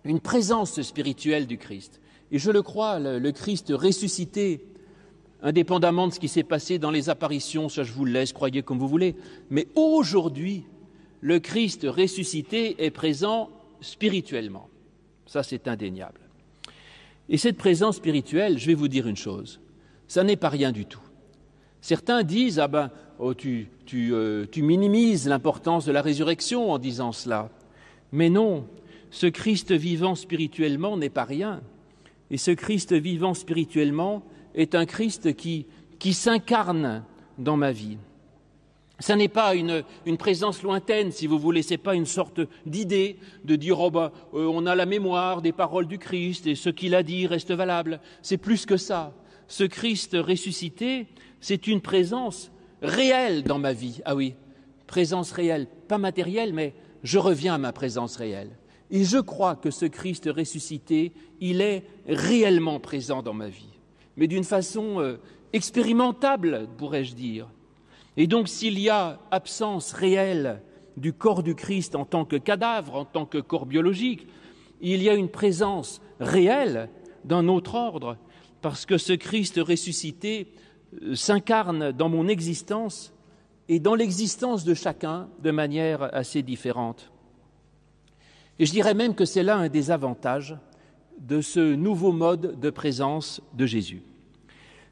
une 0.04 0.20
présence 0.20 0.80
spirituelle 0.82 1.46
du 1.46 1.58
Christ. 1.58 2.00
Et 2.32 2.38
je 2.38 2.50
le 2.50 2.62
crois, 2.62 2.98
le, 2.98 3.18
le 3.18 3.32
Christ 3.32 3.72
ressuscité, 3.74 4.64
indépendamment 5.42 6.08
de 6.08 6.12
ce 6.12 6.20
qui 6.20 6.28
s'est 6.28 6.42
passé 6.42 6.78
dans 6.78 6.90
les 6.90 7.10
apparitions, 7.10 7.68
ça 7.68 7.84
je 7.84 7.92
vous 7.92 8.04
le 8.04 8.12
laisse, 8.12 8.32
croyez 8.32 8.62
comme 8.62 8.78
vous 8.78 8.88
voulez, 8.88 9.14
mais 9.50 9.68
aujourd'hui, 9.74 10.64
le 11.20 11.38
Christ 11.38 11.86
ressuscité 11.88 12.84
est 12.84 12.90
présent 12.90 13.50
spirituellement. 13.80 14.68
Ça, 15.26 15.42
c'est 15.42 15.68
indéniable. 15.68 16.20
Et 17.28 17.38
cette 17.38 17.56
présence 17.56 17.96
spirituelle, 17.96 18.58
je 18.58 18.66
vais 18.66 18.74
vous 18.74 18.88
dire 18.88 19.06
une 19.06 19.16
chose, 19.16 19.60
ça 20.08 20.24
n'est 20.24 20.36
pas 20.36 20.48
rien 20.48 20.72
du 20.72 20.84
tout. 20.84 21.00
Certains 21.80 22.22
disent 22.22 22.58
Ah 22.58 22.68
ben, 22.68 22.90
oh, 23.18 23.34
tu, 23.34 23.68
euh, 23.94 24.46
tu 24.50 24.62
minimises 24.62 25.28
l'importance 25.28 25.84
de 25.84 25.92
la 25.92 26.02
résurrection 26.02 26.70
en 26.70 26.78
disant 26.78 27.12
cela. 27.12 27.50
Mais 28.12 28.30
non, 28.30 28.66
ce 29.10 29.26
Christ 29.26 29.72
vivant 29.72 30.14
spirituellement 30.14 30.96
n'est 30.96 31.10
pas 31.10 31.24
rien. 31.24 31.60
Et 32.30 32.36
ce 32.36 32.50
Christ 32.50 32.92
vivant 32.92 33.34
spirituellement 33.34 34.22
est 34.54 34.74
un 34.74 34.86
Christ 34.86 35.34
qui, 35.34 35.66
qui 35.98 36.14
s'incarne 36.14 37.04
dans 37.38 37.56
ma 37.56 37.72
vie. 37.72 37.98
Ce 39.00 39.12
n'est 39.12 39.28
pas 39.28 39.54
une, 39.56 39.82
présence 40.16 40.62
lointaine, 40.62 41.10
si 41.10 41.26
vous 41.26 41.38
voulez, 41.38 41.62
ce 41.62 41.70
n'est 41.70 41.78
pas 41.78 41.96
une 41.96 42.06
sorte 42.06 42.40
d'idée 42.64 43.18
de 43.44 43.56
dire 43.56 43.80
oh 43.80 43.90
ben, 43.90 44.12
on 44.32 44.66
a 44.66 44.76
la 44.76 44.86
mémoire 44.86 45.42
des 45.42 45.52
paroles 45.52 45.88
du 45.88 45.98
Christ 45.98 46.46
et 46.46 46.54
ce 46.54 46.70
qu'il 46.70 46.94
a 46.94 47.02
dit 47.02 47.26
reste 47.26 47.50
valable. 47.50 48.00
C'est 48.22 48.38
plus 48.38 48.66
que 48.66 48.76
ça. 48.76 49.12
Ce 49.48 49.64
Christ 49.64 50.16
ressuscité, 50.18 51.06
c'est 51.40 51.66
une 51.66 51.80
présence 51.80 52.52
réelle 52.84 53.42
dans 53.42 53.58
ma 53.58 53.72
vie. 53.72 54.00
Ah 54.04 54.14
oui, 54.14 54.34
présence 54.86 55.32
réelle, 55.32 55.66
pas 55.88 55.98
matérielle, 55.98 56.52
mais 56.52 56.74
je 57.02 57.18
reviens 57.18 57.54
à 57.54 57.58
ma 57.58 57.72
présence 57.72 58.16
réelle. 58.16 58.50
Et 58.90 59.04
je 59.04 59.18
crois 59.18 59.56
que 59.56 59.70
ce 59.70 59.86
Christ 59.86 60.28
ressuscité, 60.34 61.12
il 61.40 61.60
est 61.60 61.84
réellement 62.06 62.78
présent 62.80 63.22
dans 63.22 63.34
ma 63.34 63.48
vie. 63.48 63.80
mais 64.16 64.28
d'une 64.28 64.44
façon 64.44 65.00
euh, 65.00 65.16
expérimentable, 65.52 66.68
pourrais-je 66.78 67.14
dire. 67.14 67.48
Et 68.16 68.28
donc 68.28 68.48
s'il 68.48 68.78
y 68.78 68.88
a 68.88 69.18
absence 69.32 69.92
réelle 69.92 70.62
du 70.96 71.12
corps 71.12 71.42
du 71.42 71.56
Christ 71.56 71.96
en 71.96 72.04
tant 72.04 72.24
que 72.24 72.36
cadavre, 72.36 72.94
en 72.94 73.04
tant 73.04 73.26
que 73.26 73.38
corps 73.38 73.66
biologique, 73.66 74.28
il 74.80 75.02
y 75.02 75.08
a 75.08 75.14
une 75.14 75.28
présence 75.28 76.00
réelle 76.20 76.88
d'un 77.24 77.48
autre 77.48 77.74
ordre, 77.74 78.16
parce 78.60 78.86
que 78.86 78.98
ce 78.98 79.12
Christ 79.12 79.58
ressuscité 79.58 80.52
s'incarne 81.14 81.92
dans 81.92 82.08
mon 82.08 82.28
existence 82.28 83.12
et 83.68 83.80
dans 83.80 83.94
l'existence 83.94 84.64
de 84.64 84.74
chacun 84.74 85.28
de 85.42 85.50
manière 85.50 86.14
assez 86.14 86.42
différente. 86.42 87.10
Et 88.58 88.66
je 88.66 88.72
dirais 88.72 88.94
même 88.94 89.14
que 89.14 89.24
c'est 89.24 89.42
là 89.42 89.56
un 89.56 89.68
des 89.68 89.90
avantages 89.90 90.56
de 91.18 91.40
ce 91.40 91.74
nouveau 91.74 92.12
mode 92.12 92.58
de 92.60 92.70
présence 92.70 93.40
de 93.54 93.66
Jésus. 93.66 94.02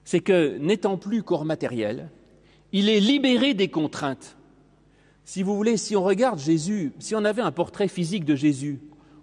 C'est 0.04 0.20
que, 0.20 0.56
n'étant 0.58 0.96
plus 0.96 1.22
corps 1.22 1.44
matériel, 1.44 2.10
il 2.72 2.88
est 2.88 3.00
libéré 3.00 3.54
des 3.54 3.68
contraintes. 3.68 4.36
Si 5.24 5.42
vous 5.42 5.54
voulez, 5.54 5.76
si 5.76 5.94
on 5.94 6.02
regarde 6.02 6.38
Jésus, 6.38 6.92
si 6.98 7.14
on 7.14 7.24
avait 7.24 7.42
un 7.42 7.52
portrait 7.52 7.88
physique 7.88 8.24
de 8.24 8.34
Jésus, 8.34 8.80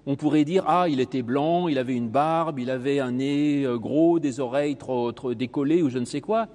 on 0.10 0.16
pourrait 0.16 0.44
dire 0.44 0.64
Ah, 0.66 0.88
il 0.90 1.00
était 1.00 1.22
blanc, 1.22 1.68
il 1.68 1.78
avait 1.78 1.94
une 1.94 2.10
barbe, 2.10 2.58
il 2.58 2.72
avait 2.72 3.00
un 3.00 3.12
nez 3.12 3.64
euh, 3.64 3.78
gros, 3.78 4.18
des 4.18 4.40
oreilles 4.40 4.76
trop, 4.76 5.14
décollées 5.36 5.84
ou 5.84 5.90
je 5.92 6.00
ne 6.00 6.06
sais 6.06 6.20
quoi. 6.20 6.48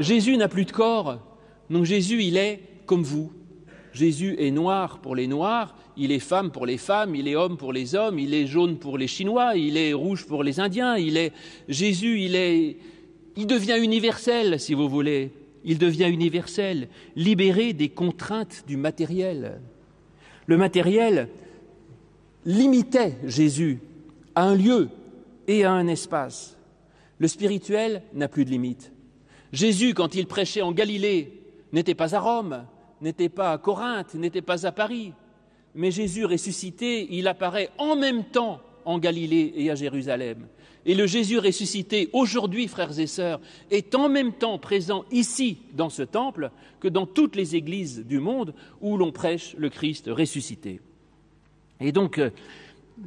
Jésus 0.00 0.34
n'a 0.38 0.48
plus 0.48 0.64
de 0.64 0.72
corps, 0.72 1.18
donc 1.68 1.84
Jésus, 1.84 2.22
il 2.22 2.38
est 2.38 2.62
comme 2.86 3.02
vous. 3.02 3.30
Jésus 3.92 4.34
est 4.38 4.50
noir 4.50 5.00
pour 5.00 5.14
les 5.14 5.26
noirs, 5.26 5.76
il 5.98 6.10
est 6.10 6.20
femme 6.20 6.50
pour 6.50 6.64
les 6.64 6.78
femmes, 6.78 7.14
il 7.14 7.28
est 7.28 7.36
homme 7.36 7.58
pour 7.58 7.74
les 7.74 7.94
hommes, 7.94 8.18
il 8.18 8.32
est 8.32 8.46
jaune 8.46 8.78
pour 8.78 8.96
les 8.96 9.08
Chinois, 9.08 9.56
il 9.56 9.76
est 9.76 9.92
rouge 9.92 10.26
pour 10.26 10.42
les 10.42 10.58
Indiens, 10.58 10.96
il 10.96 11.18
est 11.18 11.34
Jésus, 11.68 12.20
il 12.20 12.34
est 12.34 12.78
il 13.36 13.46
devient 13.46 13.78
universel 13.78 14.58
si 14.58 14.72
vous 14.72 14.88
voulez. 14.88 15.32
Il 15.64 15.76
devient 15.76 16.08
universel, 16.08 16.88
libéré 17.14 17.74
des 17.74 17.90
contraintes 17.90 18.64
du 18.66 18.78
matériel. 18.78 19.60
Le 20.46 20.56
matériel 20.56 21.28
limitait 22.46 23.18
Jésus 23.24 23.80
à 24.34 24.44
un 24.44 24.54
lieu 24.54 24.88
et 25.46 25.64
à 25.64 25.72
un 25.72 25.86
espace. 25.88 26.56
Le 27.18 27.28
spirituel 27.28 28.02
n'a 28.14 28.28
plus 28.28 28.44
de 28.44 28.50
limite. 28.50 28.92
Jésus, 29.52 29.94
quand 29.94 30.14
il 30.14 30.26
prêchait 30.26 30.62
en 30.62 30.72
Galilée, 30.72 31.42
n'était 31.72 31.94
pas 31.94 32.14
à 32.14 32.20
Rome, 32.20 32.64
n'était 33.00 33.28
pas 33.28 33.52
à 33.52 33.58
Corinthe, 33.58 34.14
n'était 34.14 34.42
pas 34.42 34.66
à 34.66 34.72
Paris. 34.72 35.12
Mais 35.74 35.90
Jésus 35.90 36.24
ressuscité, 36.24 37.06
il 37.10 37.28
apparaît 37.28 37.70
en 37.78 37.96
même 37.96 38.24
temps 38.24 38.60
en 38.84 38.98
Galilée 38.98 39.52
et 39.56 39.70
à 39.70 39.74
Jérusalem. 39.74 40.46
Et 40.84 40.94
le 40.94 41.06
Jésus 41.06 41.38
ressuscité 41.38 42.08
aujourd'hui, 42.12 42.68
frères 42.68 42.98
et 42.98 43.08
sœurs, 43.08 43.40
est 43.72 43.96
en 43.96 44.08
même 44.08 44.32
temps 44.32 44.58
présent 44.58 45.04
ici, 45.10 45.58
dans 45.74 45.90
ce 45.90 46.02
temple, 46.02 46.52
que 46.78 46.86
dans 46.86 47.06
toutes 47.06 47.34
les 47.34 47.56
églises 47.56 48.04
du 48.06 48.20
monde 48.20 48.54
où 48.80 48.96
l'on 48.96 49.10
prêche 49.10 49.56
le 49.58 49.68
Christ 49.68 50.08
ressuscité. 50.08 50.80
Et 51.80 51.92
donc, 51.92 52.18
euh, 52.18 52.30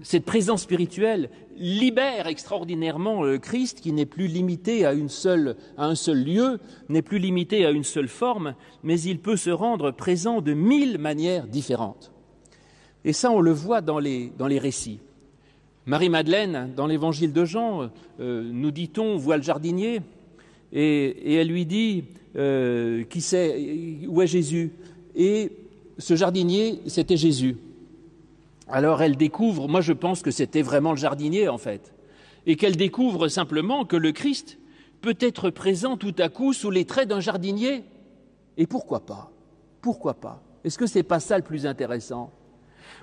cette 0.03 0.25
présence 0.25 0.63
spirituelle 0.63 1.29
libère 1.57 2.27
extraordinairement 2.27 3.23
le 3.23 3.37
Christ 3.37 3.81
qui 3.81 3.91
n'est 3.91 4.05
plus 4.05 4.27
limité 4.27 4.85
à, 4.85 4.91
un 4.91 5.95
seul 5.95 6.23
lieu, 6.23 6.59
n'est 6.87 7.01
plus 7.01 7.19
limité 7.19 7.65
à 7.65 7.71
une 7.71 7.83
seule 7.83 8.07
forme, 8.07 8.55
mais 8.83 9.01
il 9.01 9.19
peut 9.19 9.35
se 9.35 9.49
rendre 9.49 9.91
présent 9.91 10.41
de 10.41 10.53
mille 10.53 10.97
manières 10.99 11.47
différentes. 11.47 12.11
Et 13.03 13.13
ça, 13.13 13.31
on 13.31 13.41
le 13.41 13.51
voit 13.51 13.81
dans 13.81 13.99
les, 13.99 14.31
récits. 14.39 14.99
Marie-Madeleine, 15.85 16.71
dans 16.75 16.87
l'évangile 16.87 17.33
de 17.33 17.45
Jean, 17.45 17.89
euh, 18.19 18.49
nous 18.51 18.71
dit-on, 18.71 19.17
voit 19.17 19.37
le 19.37 19.43
jardinier 19.43 20.01
et, 20.71 21.35
elle 21.35 21.47
lui 21.47 21.65
dit 21.65 22.03
euh, 22.35 23.03
Qui 23.05 23.21
sait 23.21 23.99
Où 24.07 24.21
est 24.21 24.27
Jésus? 24.27 24.71
Et 25.15 25.51
ce 25.97 26.15
jardinier, 26.15 26.79
c'était 26.85 27.17
Jésus. 27.17 27.57
Alors 28.71 29.01
elle 29.01 29.17
découvre, 29.17 29.67
moi 29.67 29.81
je 29.81 29.93
pense 29.93 30.21
que 30.21 30.31
c'était 30.31 30.61
vraiment 30.61 30.91
le 30.91 30.97
jardinier 30.97 31.47
en 31.47 31.57
fait, 31.57 31.93
et 32.45 32.55
qu'elle 32.55 32.75
découvre 32.75 33.27
simplement 33.27 33.83
que 33.83 33.95
le 33.95 34.11
Christ 34.11 34.59
peut 35.01 35.17
être 35.19 35.49
présent 35.49 35.97
tout 35.97 36.13
à 36.19 36.29
coup 36.29 36.53
sous 36.53 36.69
les 36.69 36.85
traits 36.85 37.09
d'un 37.09 37.19
jardinier. 37.19 37.83
Et 38.57 38.67
pourquoi 38.67 39.05
pas? 39.05 39.31
Pourquoi 39.81 40.13
pas? 40.13 40.43
Est-ce 40.63 40.77
que 40.77 40.85
ce 40.85 40.99
n'est 40.99 41.03
pas 41.03 41.19
ça 41.19 41.37
le 41.37 41.43
plus 41.43 41.65
intéressant? 41.65 42.31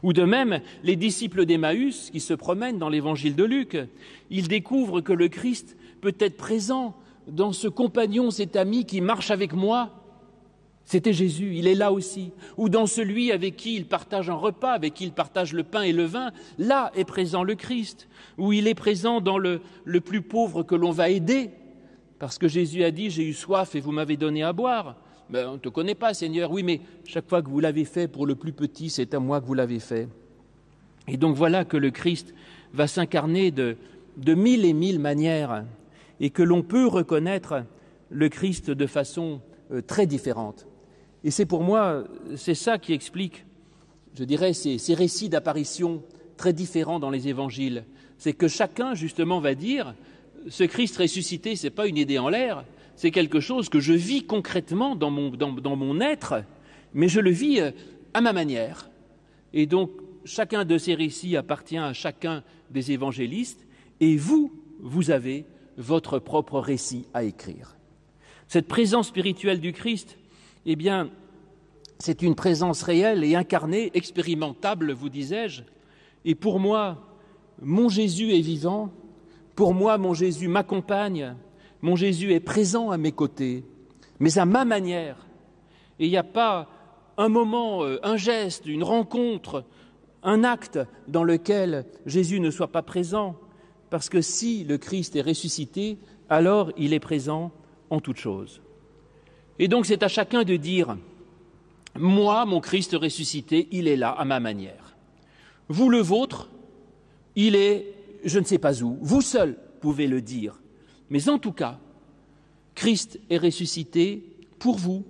Ou 0.03 0.13
de 0.13 0.25
même, 0.25 0.61
les 0.83 0.95
disciples 0.95 1.47
d'Emmaüs 1.47 2.11
qui 2.11 2.21
se 2.21 2.35
promènent 2.35 2.79
dans 2.79 2.89
l'évangile 2.91 3.35
de 3.35 3.45
Luc, 3.45 3.79
ils 4.31 4.49
découvrent 4.49 5.01
que 5.01 5.13
le 5.13 5.29
Christ 5.29 5.77
peut 6.01 6.15
être 6.19 6.37
présent 6.37 6.95
dans 7.27 7.53
ce 7.53 7.67
compagnon, 7.67 8.31
cet 8.31 8.57
ami 8.57 8.85
qui 8.85 9.01
marche 9.01 9.31
avec 9.31 9.53
moi, 9.53 9.96
c'était 10.87 11.13
Jésus, 11.13 11.57
il 11.57 11.67
est 11.67 11.75
là 11.75 11.91
aussi. 11.91 12.31
Ou 12.57 12.69
dans 12.69 12.87
celui 12.87 13.33
avec 13.33 13.57
qui 13.57 13.75
il 13.75 13.87
partage 13.87 14.31
un 14.31 14.35
repas, 14.35 14.71
avec 14.71 14.95
qui 14.95 15.05
il 15.05 15.13
partage 15.13 15.53
le 15.53 15.65
pain 15.65 15.83
et 15.83 15.93
le 15.93 16.05
vin, 16.05 16.31
là 16.59 16.93
est 16.95 17.05
présent 17.05 17.43
le 17.43 17.57
Christ. 17.57 18.09
Ou 18.39 18.53
il 18.53 18.69
est 18.69 18.75
présent 18.75 19.21
dans 19.21 19.37
le, 19.37 19.61
plus 20.01 20.23
pauvre 20.23 20.63
que 20.63 20.77
l'on 20.77 20.93
va 20.93 21.11
aider, 21.11 21.51
parce 22.21 22.39
que 22.39 22.47
Jésus 22.47 22.85
a 22.85 22.93
dit, 22.93 23.11
j'ai 23.11 23.25
eu 23.25 23.33
soif 23.33 23.75
et 23.75 23.81
vous 23.81 23.91
m'avez 23.91 24.17
donné 24.17 24.45
à 24.45 24.53
boire. 24.53 24.95
Ben, 25.29 25.49
on 25.49 25.55
ne 25.55 25.59
te 25.59 25.69
connaît 25.69 25.97
pas, 25.97 26.15
Seigneur. 26.15 26.53
Oui, 26.53 26.63
mais 26.63 26.81
chaque 27.05 27.29
fois 27.29 27.43
que 27.43 27.49
vous 27.49 27.59
l'avez 27.59 27.85
fait 27.85 28.07
pour 28.07 28.25
le 28.25 28.37
plus 28.37 28.53
petit, 28.53 28.89
c'est 28.89 29.13
à 29.13 29.19
moi 29.19 29.41
que 29.41 29.47
vous 29.47 29.55
l'avez 29.55 29.81
fait. 29.81 30.09
Et 31.09 31.17
donc 31.17 31.35
voilà 31.35 31.65
que 31.65 31.77
le 31.77 31.91
Christ 31.91 32.33
va 32.73 32.87
s'incarner 32.87 33.51
de, 33.51 33.77
de 34.19 34.35
mille 34.35 34.65
et 34.65 34.73
mille 34.73 35.01
manières, 35.01 35.65
et 36.21 36.31
que 36.31 36.45
l'on 36.45 36.63
peut 36.63 36.87
reconnaître 36.87 37.65
le 38.09 38.29
Christ 38.29 38.71
de 38.71 38.87
façon 38.87 39.41
euh, 39.73 39.83
très 39.83 40.07
différente. 40.07 40.69
Et 41.27 41.33
c'est 41.33 41.45
pour 41.45 41.65
moi, 41.65 42.05
c'est 42.37 42.55
ça 42.55 42.79
qui 42.79 42.93
explique, 42.93 43.45
je 44.17 44.23
dirais, 44.23 44.53
ces, 44.53 44.95
récits 44.95 45.29
d'apparition 45.29 46.05
très 46.37 46.53
différents 46.53 47.01
dans 47.01 47.11
les 47.11 47.27
évangiles. 47.27 47.83
C'est 48.17 48.33
que 48.33 48.47
chacun, 48.47 48.95
justement, 48.95 49.41
va 49.41 49.57
dire 49.57 49.97
ce 50.49 50.63
Christ 50.63 50.97
ressuscité, 50.97 51.57
ce 51.57 51.65
n'est 51.65 51.71
pas 51.71 51.89
une 51.89 51.97
idée 51.97 52.21
en 52.21 52.29
l'air, 52.29 52.65
c'est 52.95 53.11
quelque 53.11 53.41
chose 53.41 53.69
que 53.69 53.81
je 53.81 53.93
vis 53.93 54.23
concrètement 54.25 54.95
dans 54.95 55.11
mon, 55.11 55.31
dans, 55.31 55.51
dans 55.51 55.75
mon 55.75 56.01
être, 56.01 56.45
mais 56.95 57.09
je 57.09 57.19
le 57.19 57.33
vis 57.33 57.61
euh, 57.61 57.73
à 58.15 58.21
ma 58.21 58.33
manière. 58.33 58.89
Et 59.53 59.67
donc, 59.67 59.91
chacun 60.25 60.65
de 60.65 60.79
ces 60.79 60.95
récits 60.95 61.37
appartient 61.37 61.77
à 61.77 61.93
chacun 61.93 62.45
des 62.71 62.93
évangélistes, 62.93 63.67
et 63.99 64.17
vous, 64.17 64.53
vous 64.79 65.11
avez 65.11 65.45
votre 65.77 66.21
propre 66.21 66.61
récit 66.61 67.05
à 67.15 67.25
écrire. 67.25 67.77
Cette 68.47 68.69
présence 68.69 69.09
spirituelle 69.09 69.59
du 69.59 69.73
Christ, 69.73 70.19
eh 70.67 70.77
bien, 70.77 71.11
c'est 71.99 72.23
une 72.23 72.35
présence 72.35 72.83
réelle 72.83 73.25
et 73.25 73.37
incarnée, 73.37 73.91
expérimentable, 73.95 74.93
vous 74.93 75.09
disais-je. 75.09 75.63
Et 76.25 76.35
pour 76.35 76.61
moi, 76.61 76.99
mon 77.63 77.89
Jésus 77.89 78.35
est 78.35 78.41
vivant, 78.41 78.91
pour 79.55 79.73
moi, 79.73 79.97
mon 79.97 80.13
Jésus 80.13 80.49
m'accompagne, 80.49 81.37
mon 81.81 81.97
Jésus 81.97 82.33
est 82.33 82.41
présent 82.41 82.91
à 82.91 82.99
mes 82.99 83.13
côtés, 83.13 83.65
mais 84.19 84.39
à 84.39 84.45
ma 84.45 84.65
manière. 84.65 85.27
Et 85.99 86.07
il 86.07 86.11
n'y 86.11 86.17
a 86.17 86.25
pas 86.25 86.69
un 87.17 87.29
moment, 87.29 87.85
euh, 87.85 87.99
un 88.03 88.17
geste, 88.17 88.67
une 88.67 88.83
rencontre, 88.83 89.65
un 90.23 90.45
acte 90.45 90.81
dans 91.09 91.25
lequel 91.25 91.87
Jésus 92.05 92.41
ne 92.41 92.51
soit 92.51 92.73
pas 92.73 92.83
présent, 92.83 93.37
parce 93.89 94.09
que 94.09 94.21
si 94.21 94.65
le 94.65 94.79
Christ 94.79 95.15
est 95.17 95.23
ressuscité, 95.23 95.99
alors 96.29 96.73
il 96.77 96.93
est 96.93 97.01
présent 97.01 97.53
en 97.89 98.01
toutes 98.01 98.19
choses. 98.19 98.61
Et 99.59 99.69
donc 99.69 99.87
c'est 99.87 100.03
à 100.03 100.09
chacun 100.09 100.45
de 100.45 100.57
dire, 100.57 100.97
moi, 101.99 102.45
mon 102.45 102.61
Christ 102.61 102.95
ressuscité, 102.95 103.69
il 103.73 103.89
est 103.89 103.97
là 103.97 104.11
à 104.11 104.25
ma 104.25 104.41
manière. 104.41 104.97
Vous, 105.69 105.89
le 105.89 105.99
vôtre, 105.99 106.49
il 107.35 107.57
est 107.57 107.97
je 108.27 108.39
ne 108.39 108.45
sais 108.45 108.59
pas 108.59 108.83
où. 108.83 108.99
Vous 109.01 109.23
seul 109.23 109.57
pouvez 109.81 110.07
le 110.07 110.21
dire. 110.21 110.61
Mais 111.11 111.29
en 111.29 111.39
tout 111.39 111.53
cas, 111.53 111.79
Christ 112.75 113.21
est 113.31 113.39
ressuscité 113.39 114.25
pour 114.59 114.77
vous 114.77 115.05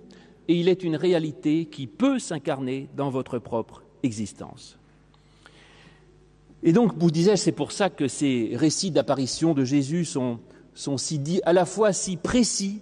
et 0.47 0.55
il 0.55 0.69
est 0.69 0.83
une 0.83 0.95
réalité 0.95 1.65
qui 1.65 1.87
peut 1.87 2.19
s'incarner 2.19 2.87
dans 2.95 3.09
votre 3.09 3.39
propre 3.39 3.83
existence. 4.03 4.77
Et 6.63 6.71
donc, 6.71 6.93
vous 6.97 7.11
disais, 7.11 7.37
c'est 7.37 7.51
pour 7.51 7.71
ça 7.71 7.89
que 7.89 8.07
ces 8.07 8.51
récits 8.53 8.91
d'apparition 8.91 9.53
de 9.53 9.63
Jésus 9.63 10.05
sont, 10.05 10.39
sont 10.73 10.97
si, 10.97 11.41
à 11.43 11.53
la 11.53 11.65
fois 11.65 11.93
si 11.93 12.17
précis 12.17 12.81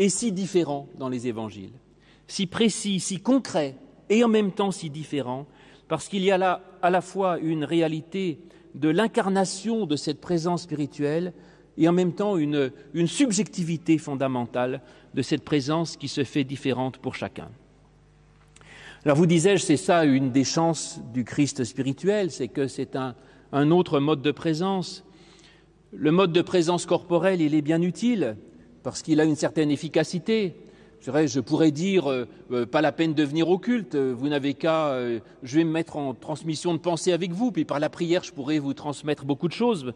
et 0.00 0.08
si 0.08 0.32
différent 0.32 0.88
dans 0.98 1.10
les 1.10 1.28
évangiles, 1.28 1.74
si 2.26 2.46
précis, 2.46 3.00
si 3.00 3.20
concret, 3.20 3.76
et 4.08 4.24
en 4.24 4.28
même 4.28 4.50
temps 4.50 4.70
si 4.70 4.88
différent, 4.88 5.46
parce 5.88 6.08
qu'il 6.08 6.24
y 6.24 6.30
a 6.30 6.38
là 6.38 6.62
à 6.80 6.88
la 6.88 7.02
fois 7.02 7.38
une 7.38 7.64
réalité 7.64 8.40
de 8.74 8.88
l'incarnation 8.88 9.84
de 9.84 9.96
cette 9.96 10.22
présence 10.22 10.62
spirituelle 10.62 11.34
et 11.76 11.86
en 11.86 11.92
même 11.92 12.14
temps 12.14 12.38
une, 12.38 12.70
subjectivité 13.06 13.98
fondamentale 13.98 14.80
de 15.12 15.20
cette 15.20 15.44
présence 15.44 15.98
qui 15.98 16.08
se 16.08 16.24
fait 16.24 16.44
différente 16.44 16.96
pour 16.96 17.14
chacun. 17.14 17.50
Alors 19.04 19.18
vous 19.18 19.26
disais-je, 19.26 19.62
c'est 19.62 19.76
ça 19.76 20.04
une 20.06 20.32
des 20.32 20.44
chances 20.44 20.98
du 21.12 21.24
Christ 21.24 21.62
spirituel, 21.64 22.30
c'est 22.30 22.48
que 22.48 22.68
c'est 22.68 22.96
un, 22.96 23.14
un 23.52 23.70
autre 23.70 24.00
mode 24.00 24.22
de 24.22 24.32
présence. 24.32 25.04
Le 25.92 26.10
mode 26.10 26.32
de 26.32 26.42
présence 26.42 26.86
corporelle, 26.86 27.42
il 27.42 27.54
est 27.54 27.62
bien 27.62 27.82
utile 27.82 28.38
parce 28.82 29.02
qu'il 29.02 29.20
a 29.20 29.24
une 29.24 29.36
certaine 29.36 29.70
efficacité. 29.70 30.54
Je 31.00 31.40
pourrais 31.40 31.70
dire, 31.70 32.10
euh, 32.10 32.28
euh, 32.52 32.66
pas 32.66 32.82
la 32.82 32.92
peine 32.92 33.14
de 33.14 33.24
venir 33.24 33.48
au 33.48 33.58
culte, 33.58 33.94
euh, 33.94 34.14
vous 34.14 34.28
n'avez 34.28 34.52
qu'à, 34.52 34.94
je 35.42 35.56
vais 35.56 35.64
me 35.64 35.70
mettre 35.70 35.96
en 35.96 36.12
transmission 36.12 36.74
de 36.74 36.78
pensée 36.78 37.12
avec 37.12 37.32
vous, 37.32 37.52
puis 37.52 37.64
par 37.64 37.80
la 37.80 37.88
prière, 37.88 38.22
je 38.22 38.32
pourrais 38.32 38.58
vous 38.58 38.74
transmettre 38.74 39.24
beaucoup 39.24 39.48
de 39.48 39.52
choses. 39.54 39.92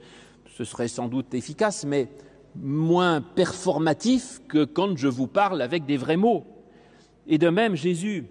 Ce 0.57 0.65
serait 0.65 0.89
sans 0.89 1.09
doute 1.09 1.35
efficace, 1.35 1.85
mais 1.85 2.09
moins 2.57 3.21
performatif 3.21 4.41
que 4.49 4.65
quand 4.65 4.97
je 4.97 5.09
vous 5.09 5.27
parle 5.27 5.61
avec 5.61 5.85
des 5.85 5.97
vrais 5.97 6.17
mots. 6.17 6.45
Et 7.27 7.39
de 7.39 7.49
même, 7.49 7.75
Jésus, 7.75 8.27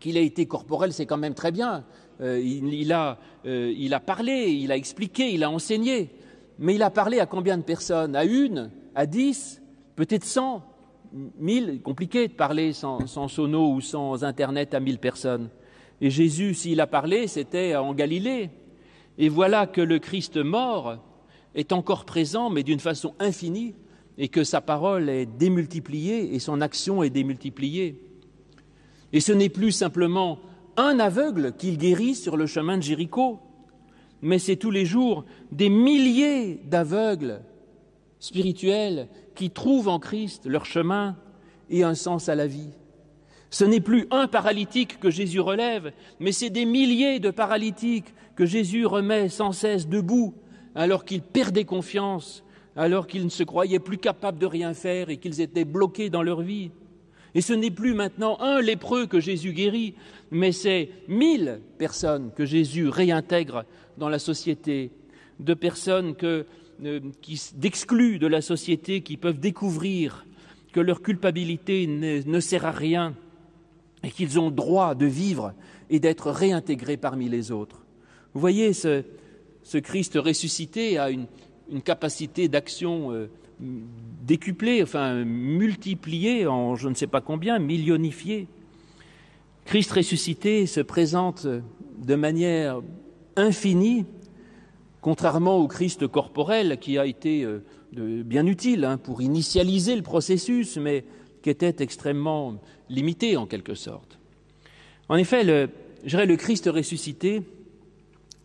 qu'il 0.00 0.16
ait 0.16 0.26
été 0.26 0.46
corporel, 0.46 0.92
c'est 0.92 1.06
quand 1.06 1.16
même 1.16 1.34
très 1.34 1.52
bien. 1.52 1.84
a, 2.20 3.18
il 3.44 3.94
a 3.94 4.00
parlé, 4.00 4.48
il 4.50 4.72
a 4.72 4.76
expliqué, 4.76 5.32
il 5.32 5.44
a 5.44 5.50
enseigné. 5.50 6.10
Mais 6.58 6.74
il 6.74 6.82
a 6.82 6.90
parlé 6.90 7.20
à 7.20 7.26
combien 7.26 7.56
de 7.56 7.62
personnes? 7.62 8.16
À 8.16 8.24
une? 8.24 8.70
À 8.96 9.04
dix 9.04 9.60
Peut-être 9.94 10.24
cent 10.24 10.64
mille, 11.38 11.80
compliqué 11.82 12.28
de 12.28 12.32
parler 12.32 12.72
sans, 12.72 13.06
sono 13.06 13.72
ou 13.72 13.80
sans 13.80 14.24
Internet 14.24 14.74
à 14.74 14.80
mille 14.80 14.98
personnes. 14.98 15.50
Et 16.00 16.10
Jésus, 16.10 16.54
s'il 16.54 16.80
a 16.80 16.86
parlé, 16.86 17.26
c'était 17.26 17.76
en 17.76 17.94
Galilée. 17.94 18.50
Et 19.18 19.28
voilà 19.28 19.66
que 19.66 19.80
le 19.80 19.98
Christ 19.98 20.38
mort 20.38 20.96
est 21.54 21.72
encore 21.72 22.04
présent, 22.04 22.50
mais 22.50 22.62
d'une 22.62 22.80
façon 22.80 23.14
infinie, 23.18 23.74
et 24.18 24.28
que 24.28 24.44
sa 24.44 24.60
parole 24.62 25.08
est 25.10 25.26
démultipliée 25.26 26.34
et 26.34 26.38
son 26.38 26.62
action 26.62 27.02
est 27.02 27.10
démultipliée. 27.10 28.00
Et 29.12 29.20
ce 29.20 29.32
n'est 29.32 29.50
plus 29.50 29.72
simplement 29.72 30.38
un 30.78 30.98
aveugle 30.98 31.52
qu'il 31.56 31.76
guérit 31.78 32.14
sur 32.14 32.36
le 32.36 32.46
chemin 32.46 32.78
de 32.78 32.82
Jéricho, 32.82 33.40
mais 34.22 34.38
c'est 34.38 34.56
tous 34.56 34.70
les 34.70 34.86
jours 34.86 35.24
des 35.52 35.68
milliers 35.68 36.60
d'aveugles 36.64 37.40
spirituels 38.18 39.08
qui 39.34 39.50
trouvent 39.50 39.88
en 39.88 39.98
Christ 39.98 40.46
leur 40.46 40.64
chemin 40.64 41.16
et 41.70 41.82
un 41.82 41.94
sens 41.94 42.28
à 42.28 42.34
la 42.34 42.46
vie. 42.46 42.70
Ce 43.50 43.64
n'est 43.64 43.80
plus 43.80 44.06
un 44.10 44.26
paralytique 44.26 44.98
que 44.98 45.10
Jésus 45.10 45.40
relève, 45.40 45.92
mais 46.20 46.32
c'est 46.32 46.50
des 46.50 46.64
milliers 46.64 47.20
de 47.20 47.30
paralytiques 47.30 48.12
que 48.34 48.46
Jésus 48.46 48.86
remet 48.86 49.28
sans 49.28 49.52
cesse 49.52 49.88
debout, 49.88 50.34
alors 50.74 51.04
qu'ils 51.04 51.22
perdaient 51.22 51.64
confiance, 51.64 52.44
alors 52.76 53.06
qu'ils 53.06 53.24
ne 53.24 53.30
se 53.30 53.44
croyaient 53.44 53.78
plus 53.78 53.98
capables 53.98 54.38
de 54.38 54.46
rien 54.46 54.74
faire 54.74 55.08
et 55.08 55.16
qu'ils 55.16 55.40
étaient 55.40 55.64
bloqués 55.64 56.10
dans 56.10 56.22
leur 56.22 56.42
vie. 56.42 56.70
Et 57.34 57.40
ce 57.40 57.52
n'est 57.52 57.70
plus 57.70 57.94
maintenant 57.94 58.38
un 58.40 58.60
lépreux 58.60 59.06
que 59.06 59.20
Jésus 59.20 59.52
guérit, 59.52 59.94
mais 60.30 60.52
c'est 60.52 60.90
mille 61.08 61.60
personnes 61.78 62.30
que 62.34 62.44
Jésus 62.44 62.88
réintègre 62.88 63.64
dans 63.98 64.08
la 64.08 64.18
société, 64.18 64.90
de 65.40 65.54
personnes 65.54 66.14
que 66.14 66.46
d'exclus 66.78 68.18
de 68.18 68.26
la 68.26 68.40
société 68.40 69.00
qui 69.02 69.16
peuvent 69.16 69.40
découvrir 69.40 70.26
que 70.72 70.80
leur 70.80 71.02
culpabilité 71.02 71.86
ne, 71.86 72.40
sert 72.40 72.66
à 72.66 72.70
rien 72.70 73.14
et 74.02 74.10
qu'ils 74.10 74.38
ont 74.38 74.50
droit 74.50 74.94
de 74.94 75.06
vivre 75.06 75.54
et 75.88 76.00
d'être 76.00 76.30
réintégrés 76.30 76.96
parmi 76.96 77.28
les 77.28 77.50
autres. 77.50 77.84
Vous 78.34 78.40
voyez, 78.40 78.72
ce, 78.72 79.02
Christ 79.82 80.16
ressuscité 80.16 80.98
a 80.98 81.10
une, 81.10 81.26
capacité 81.82 82.48
d'action 82.48 83.10
euh, 83.12 83.28
décuplée, 83.58 84.82
enfin 84.82 85.24
multipliée 85.24 86.46
en 86.46 86.76
je 86.76 86.88
ne 86.88 86.94
sais 86.94 87.06
pas 87.06 87.20
combien, 87.20 87.58
millionifiée. 87.58 88.46
Christ 89.64 89.90
ressuscité 89.92 90.66
se 90.66 90.80
présente 90.80 91.46
de 91.46 92.14
manière 92.14 92.82
infinie 93.34 94.04
contrairement 95.06 95.58
au 95.58 95.68
Christ 95.68 96.08
corporel 96.08 96.78
qui 96.80 96.98
a 96.98 97.06
été 97.06 97.44
euh, 97.44 97.62
bien 98.24 98.44
utile 98.44 98.84
hein, 98.84 98.98
pour 98.98 99.22
initialiser 99.22 99.94
le 99.94 100.02
processus, 100.02 100.78
mais 100.78 101.04
qui 101.42 101.50
était 101.50 101.76
extrêmement 101.78 102.56
limité 102.88 103.36
en 103.36 103.46
quelque 103.46 103.76
sorte. 103.76 104.18
En 105.08 105.14
effet, 105.14 105.44
le, 105.44 105.68
le 106.02 106.34
Christ 106.34 106.68
ressuscité, 106.68 107.42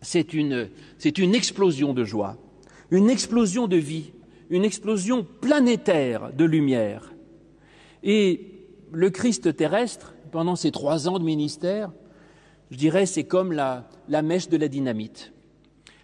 c'est 0.02 0.34
une, 0.34 0.68
explosion 1.34 1.94
de 1.94 2.04
joie, 2.04 2.36
une 2.92 3.10
explosion 3.10 3.66
de 3.66 3.76
vie, 3.76 4.12
une 4.48 4.64
explosion 4.64 5.26
planétaire 5.40 6.32
de 6.32 6.44
lumière. 6.44 7.12
Et 8.04 8.52
le 8.92 9.10
Christ 9.10 9.56
terrestre, 9.56 10.14
pendant 10.30 10.54
ces 10.54 10.70
trois 10.70 11.08
ans 11.08 11.18
de 11.18 11.24
ministère, 11.24 11.90
je 12.70 12.76
dirais, 12.76 13.06
c'est 13.06 13.24
comme 13.24 13.50
la 13.50 14.22
mèche 14.22 14.48
de 14.48 14.56
la 14.56 14.68
dynamite. 14.68 15.31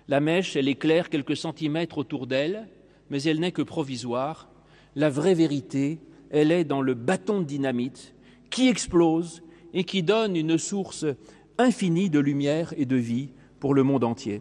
La 0.08 0.20
mèche, 0.20 0.56
elle 0.56 0.68
éclaire 0.68 1.10
quelques 1.10 1.36
centimètres 1.36 1.98
autour 1.98 2.26
d'elle, 2.26 2.66
mais 3.10 3.22
elle 3.22 3.40
n'est 3.40 3.52
que 3.52 3.62
provisoire. 3.62 4.48
La 4.96 5.10
vraie 5.10 5.34
vérité, 5.34 6.00
elle 6.30 6.50
est 6.50 6.64
dans 6.64 6.80
le 6.80 6.94
bâton 6.94 7.40
de 7.40 7.44
dynamite 7.44 8.14
qui 8.50 8.68
explose 8.68 9.42
et 9.74 9.84
qui 9.84 10.02
donne 10.02 10.34
une 10.34 10.56
source 10.56 11.04
infinie 11.58 12.08
de 12.08 12.20
lumière 12.20 12.72
et 12.78 12.86
de 12.86 12.96
vie 12.96 13.28
pour 13.60 13.74
le 13.74 13.82
monde 13.82 14.04
entier. 14.04 14.40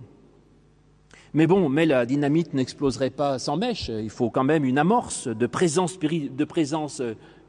Mais 1.33 1.47
bon, 1.47 1.67
mais 1.67 1.85
la 1.85 2.05
dynamite 2.05 2.53
n'exploserait 2.53 3.09
pas 3.09 3.37
sans 3.37 3.57
mèche. 3.57 3.89
Il 3.89 4.09
faut 4.09 4.29
quand 4.29 4.45
même 4.45 4.63
une 4.63 4.77
amorce 4.77 5.27
de 5.27 5.47
présence, 5.47 5.99
présence 6.47 7.01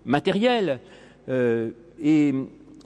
matérielle. 0.04 0.80
Euh, 1.28 1.70
et 2.00 2.34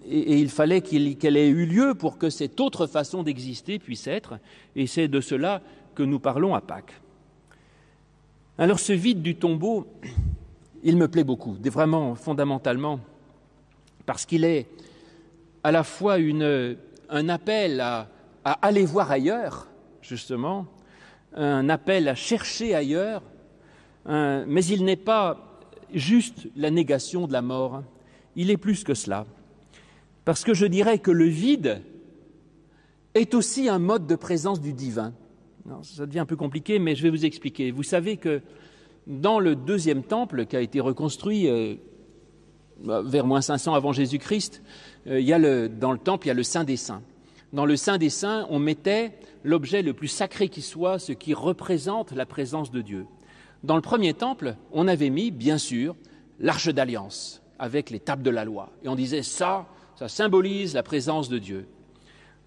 et, 0.09 0.38
il 0.38 0.49
fallait 0.49 0.81
qu'elle 0.81 1.37
ait 1.37 1.49
eu 1.49 1.67
lieu 1.67 1.95
pour 1.95 2.19
que 2.19 2.31
cette 2.31 2.61
autre 2.61 2.87
façon 2.87 3.23
d'exister 3.23 3.79
puisse 3.79 4.07
être, 4.07 4.38
et 4.77 4.87
c'est 4.87 5.09
de 5.09 5.21
cela 5.21 5.62
que 5.95 6.03
nous 6.03 6.19
parlons 6.19 6.55
à 6.55 6.61
Pâques. 6.61 6.93
Alors 8.59 8.81
ce 8.81 8.93
vide 8.93 9.23
du 9.23 9.37
tombeau, 9.37 9.87
il 10.83 10.97
me 10.97 11.09
plaît 11.09 11.25
beaucoup, 11.25 11.57
vraiment 11.65 12.15
fondamentalement, 12.15 13.01
parce 14.07 14.27
qu'il 14.27 14.45
est 14.45 14.67
à 15.65 15.73
la 15.73 15.85
fois 15.85 16.17
un 17.09 17.29
appel 17.29 17.81
à, 17.81 18.09
aller 18.45 18.85
voir 18.85 19.11
ailleurs, 19.11 19.69
justement, 20.01 20.67
un 21.35 21.69
appel 21.69 22.09
à 22.09 22.15
chercher 22.15 22.75
ailleurs, 22.75 23.23
mais 24.07 24.65
il 24.65 24.85
n'est 24.85 24.97
pas 24.97 25.61
juste 25.95 26.49
la 26.57 26.71
négation 26.71 27.27
de 27.27 27.33
la 27.33 27.43
mort, 27.43 27.83
il 28.35 28.51
est 28.51 28.57
plus 28.57 28.83
que 28.85 28.95
cela. 28.95 29.27
Parce 30.25 30.45
que 30.45 30.55
je 30.55 30.67
dirais 30.67 30.99
que 30.99 31.11
le 31.11 31.25
vide 31.25 31.83
est 33.15 33.35
aussi 33.35 33.69
un 33.69 33.79
mode 33.79 34.07
de 34.07 34.15
présence 34.15 34.61
du 34.61 34.73
divin. 34.73 35.13
ça 35.83 36.07
devient 36.07 36.21
un 36.21 36.27
peu 36.27 36.37
compliqué, 36.37 36.79
mais 36.79 36.95
je 36.95 37.03
vais 37.03 37.11
vous 37.11 37.25
expliquer. 37.25 37.71
Vous 37.71 37.83
savez 37.83 38.17
que 38.17 38.41
dans 39.07 39.41
le 39.41 39.57
deuxième 39.57 40.03
temple 40.03 40.47
qui 40.47 40.57
a 40.57 40.61
été 40.61 40.81
reconstruit 40.81 41.49
euh, 41.49 41.75
bah, 42.85 43.03
vers 43.05 43.27
moins 43.27 43.41
500 43.41 43.75
avant 43.75 43.93
Jésus-Christ, 43.93 44.63
euh, 45.09 45.69
dans 45.69 45.93
le 45.93 45.99
temple, 45.99 46.27
il 46.27 46.29
y 46.29 46.31
a 46.31 46.35
le 46.35 46.43
Saint 46.43 46.65
des 46.65 46.77
Saints. 46.77 47.03
Dans 47.53 47.67
le 47.67 47.77
Saint 47.77 47.99
des 47.99 48.11
Saints, 48.11 48.47
on 48.49 48.59
mettait 48.59 49.13
l'objet 49.45 49.83
le 49.83 49.93
plus 49.93 50.09
sacré 50.09 50.49
qui 50.49 50.63
soit, 50.63 50.99
ce 50.99 51.13
qui 51.13 51.35
représente 51.35 52.13
la 52.13 52.27
présence 52.27 52.71
de 52.71 52.81
Dieu. 52.81 53.07
Dans 53.65 53.77
le 53.77 53.83
premier 53.83 54.15
temple, 54.15 54.57
on 54.73 54.89
avait 54.89 55.11
mis, 55.11 55.31
bien 55.31 55.59
sûr, 55.59 55.97
l'arche 56.41 56.69
d'alliance 56.69 57.43
avec 57.59 57.91
les 57.91 58.01
tables 58.01 58.23
de 58.23 58.31
la 58.31 58.45
loi. 58.45 58.73
Et 58.83 58.89
on 58.89 58.95
disait 58.95 59.23
ça, 59.23 59.67
ça 60.03 60.09
symbolise 60.09 60.75
la 60.75 60.83
présence 60.83 61.29
de 61.29 61.38
Dieu. 61.38 61.65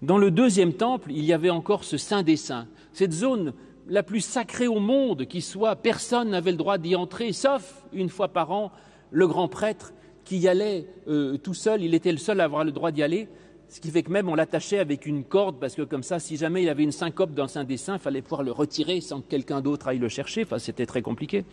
Dans 0.02 0.18
le 0.18 0.30
deuxième 0.30 0.74
temple, 0.74 1.10
il 1.10 1.24
y 1.24 1.32
avait 1.32 1.48
encore 1.48 1.84
ce 1.84 1.96
Saint 1.96 2.22
des 2.22 2.36
Saints, 2.36 2.66
cette 2.92 3.12
zone 3.14 3.54
la 3.88 4.02
plus 4.02 4.20
sacrée 4.20 4.66
au 4.66 4.78
monde 4.78 5.24
qui 5.24 5.40
soit, 5.40 5.74
personne 5.74 6.28
n'avait 6.28 6.50
le 6.50 6.58
droit 6.58 6.76
d'y 6.76 6.94
entrer, 6.94 7.32
sauf 7.32 7.86
une 7.94 8.10
fois 8.10 8.28
par 8.28 8.50
an, 8.50 8.72
le 9.10 9.26
grand 9.26 9.48
prêtre 9.48 9.94
qui 10.26 10.36
y 10.36 10.48
allait 10.48 10.86
euh, 11.08 11.38
tout 11.38 11.54
seul, 11.54 11.82
il 11.82 11.94
était 11.94 12.12
le 12.12 12.18
seul 12.18 12.42
à 12.42 12.44
avoir 12.44 12.62
le 12.62 12.72
droit 12.72 12.90
d'y 12.90 13.02
aller, 13.02 13.26
ce 13.70 13.80
qui 13.80 13.90
fait 13.90 14.02
que 14.02 14.12
même 14.12 14.28
on 14.28 14.34
l'attachait 14.34 14.78
avec 14.78 15.06
une 15.06 15.24
corde, 15.24 15.58
parce 15.58 15.74
que 15.74 15.80
comme 15.80 16.02
ça, 16.02 16.18
si 16.18 16.36
jamais 16.36 16.62
il 16.62 16.68
avait 16.68 16.82
une 16.82 16.92
syncope 16.92 17.32
dans 17.32 17.44
le 17.44 17.48
Saint 17.48 17.64
des 17.64 17.78
Saints, 17.78 17.96
il 17.96 18.00
fallait 18.00 18.20
pouvoir 18.20 18.42
le 18.42 18.52
retirer 18.52 19.00
sans 19.00 19.22
que 19.22 19.30
quelqu'un 19.30 19.62
d'autre 19.62 19.88
aille 19.88 19.98
le 19.98 20.10
chercher, 20.10 20.42
enfin 20.42 20.58
c'était 20.58 20.84
très 20.84 21.00
compliqué. 21.00 21.46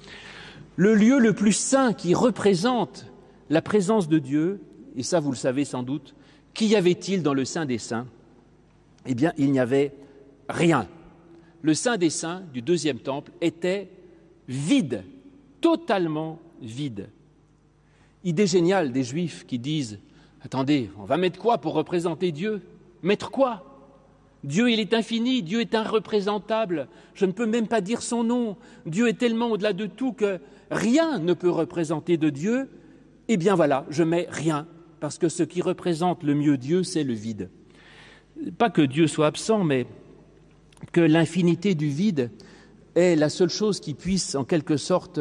Le 0.75 0.95
lieu 0.95 1.17
le 1.17 1.31
plus 1.31 1.53
saint 1.53 1.93
qui 1.93 2.13
représente 2.13 3.05
la 3.49 3.61
présence 3.61 4.09
de 4.09 4.19
Dieu, 4.19 4.59
et 4.95 5.03
ça 5.03 5.19
vous 5.19 5.31
le 5.31 5.37
savez 5.37 5.65
sans 5.65 5.83
doute, 5.83 6.13
qu'y 6.53 6.75
avait-il 6.75 7.23
dans 7.23 7.33
le 7.33 7.45
Saint 7.45 7.65
des 7.65 7.77
Saints? 7.77 8.07
Eh 9.05 9.15
bien, 9.15 9.33
il 9.37 9.51
n'y 9.51 9.59
avait 9.59 9.91
rien. 10.49 10.87
Le 11.61 11.73
Saint 11.73 11.97
des 11.97 12.09
Saints 12.09 12.43
du 12.53 12.61
deuxième 12.61 12.99
temple 12.99 13.31
était 13.41 13.89
vide, 14.47 15.03
totalement 15.61 16.39
vide. 16.61 17.09
Idée 18.23 18.47
géniale 18.47 18.91
des 18.91 19.03
Juifs 19.03 19.45
qui 19.45 19.59
disent 19.59 19.99
Attendez, 20.43 20.89
on 20.99 21.05
va 21.05 21.17
mettre 21.17 21.39
quoi 21.39 21.57
pour 21.57 21.73
représenter 21.73 22.31
Dieu? 22.31 22.61
Mettre 23.01 23.31
quoi? 23.31 23.63
Dieu, 24.43 24.69
il 24.69 24.81
est 24.81 24.93
infini, 24.93 25.41
Dieu 25.41 25.61
est 25.61 25.73
irreprésentable, 25.73 26.89
je 27.13 27.25
ne 27.25 27.31
peux 27.31 27.45
même 27.45 27.67
pas 27.67 27.79
dire 27.79 28.01
son 28.01 28.25
nom. 28.25 28.57
Dieu 28.85 29.07
est 29.07 29.17
tellement 29.17 29.51
au-delà 29.51 29.71
de 29.71 29.85
tout 29.85 30.11
que 30.11 30.39
rien 30.69 31.19
ne 31.19 31.33
peut 31.33 31.49
représenter 31.49 32.17
de 32.17 32.29
Dieu. 32.29 32.69
Eh 33.29 33.37
bien 33.37 33.55
voilà, 33.55 33.85
je 33.89 34.03
mets 34.03 34.27
rien 34.29 34.67
parce 35.03 35.17
que 35.17 35.27
ce 35.27 35.43
qui 35.43 35.61
représente 35.61 36.23
le 36.23 36.33
mieux 36.33 36.55
Dieu, 36.55 36.83
c'est 36.83 37.03
le 37.03 37.11
vide. 37.11 37.49
Pas 38.57 38.69
que 38.69 38.81
Dieu 38.81 39.07
soit 39.07 39.27
absent, 39.27 39.61
mais 39.61 39.85
que 40.93 41.01
l'infinité 41.01 41.75
du 41.75 41.89
vide 41.89 42.31
est 42.95 43.17
la 43.17 43.27
seule 43.27 43.49
chose 43.49 43.81
qui 43.81 43.95
puisse 43.95 44.33
en 44.33 44.45
quelque 44.45 44.77
sorte 44.77 45.19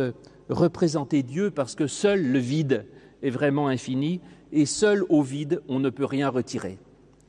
représenter 0.48 1.24
Dieu 1.24 1.50
parce 1.50 1.74
que 1.74 1.88
seul 1.88 2.24
le 2.24 2.38
vide 2.38 2.86
est 3.24 3.30
vraiment 3.30 3.66
infini 3.66 4.20
et 4.52 4.66
seul 4.66 5.02
au 5.08 5.20
vide 5.20 5.60
on 5.66 5.80
ne 5.80 5.90
peut 5.90 6.04
rien 6.04 6.28
retirer, 6.28 6.78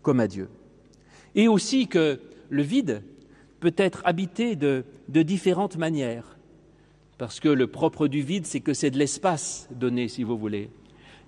comme 0.03 0.19
à 0.19 0.27
Dieu. 0.27 0.47
Et 1.33 1.47
aussi 1.47 1.87
que 1.87 2.19
le 2.51 2.61
vide 2.61 3.01
peut 3.61 3.73
être 3.77 4.03
habité 4.05 4.55
de, 4.55 4.85
différentes 5.09 5.77
manières, 5.77 6.37
parce 7.17 7.39
que 7.39 7.49
le 7.49 7.65
propre 7.65 8.07
du 8.07 8.21
vide, 8.21 8.45
c'est 8.45 8.61
que 8.61 8.75
c'est 8.75 8.91
de 8.91 8.99
l'espace 8.99 9.67
donné, 9.71 10.07
si 10.07 10.21
vous 10.21 10.37
voulez. 10.37 10.69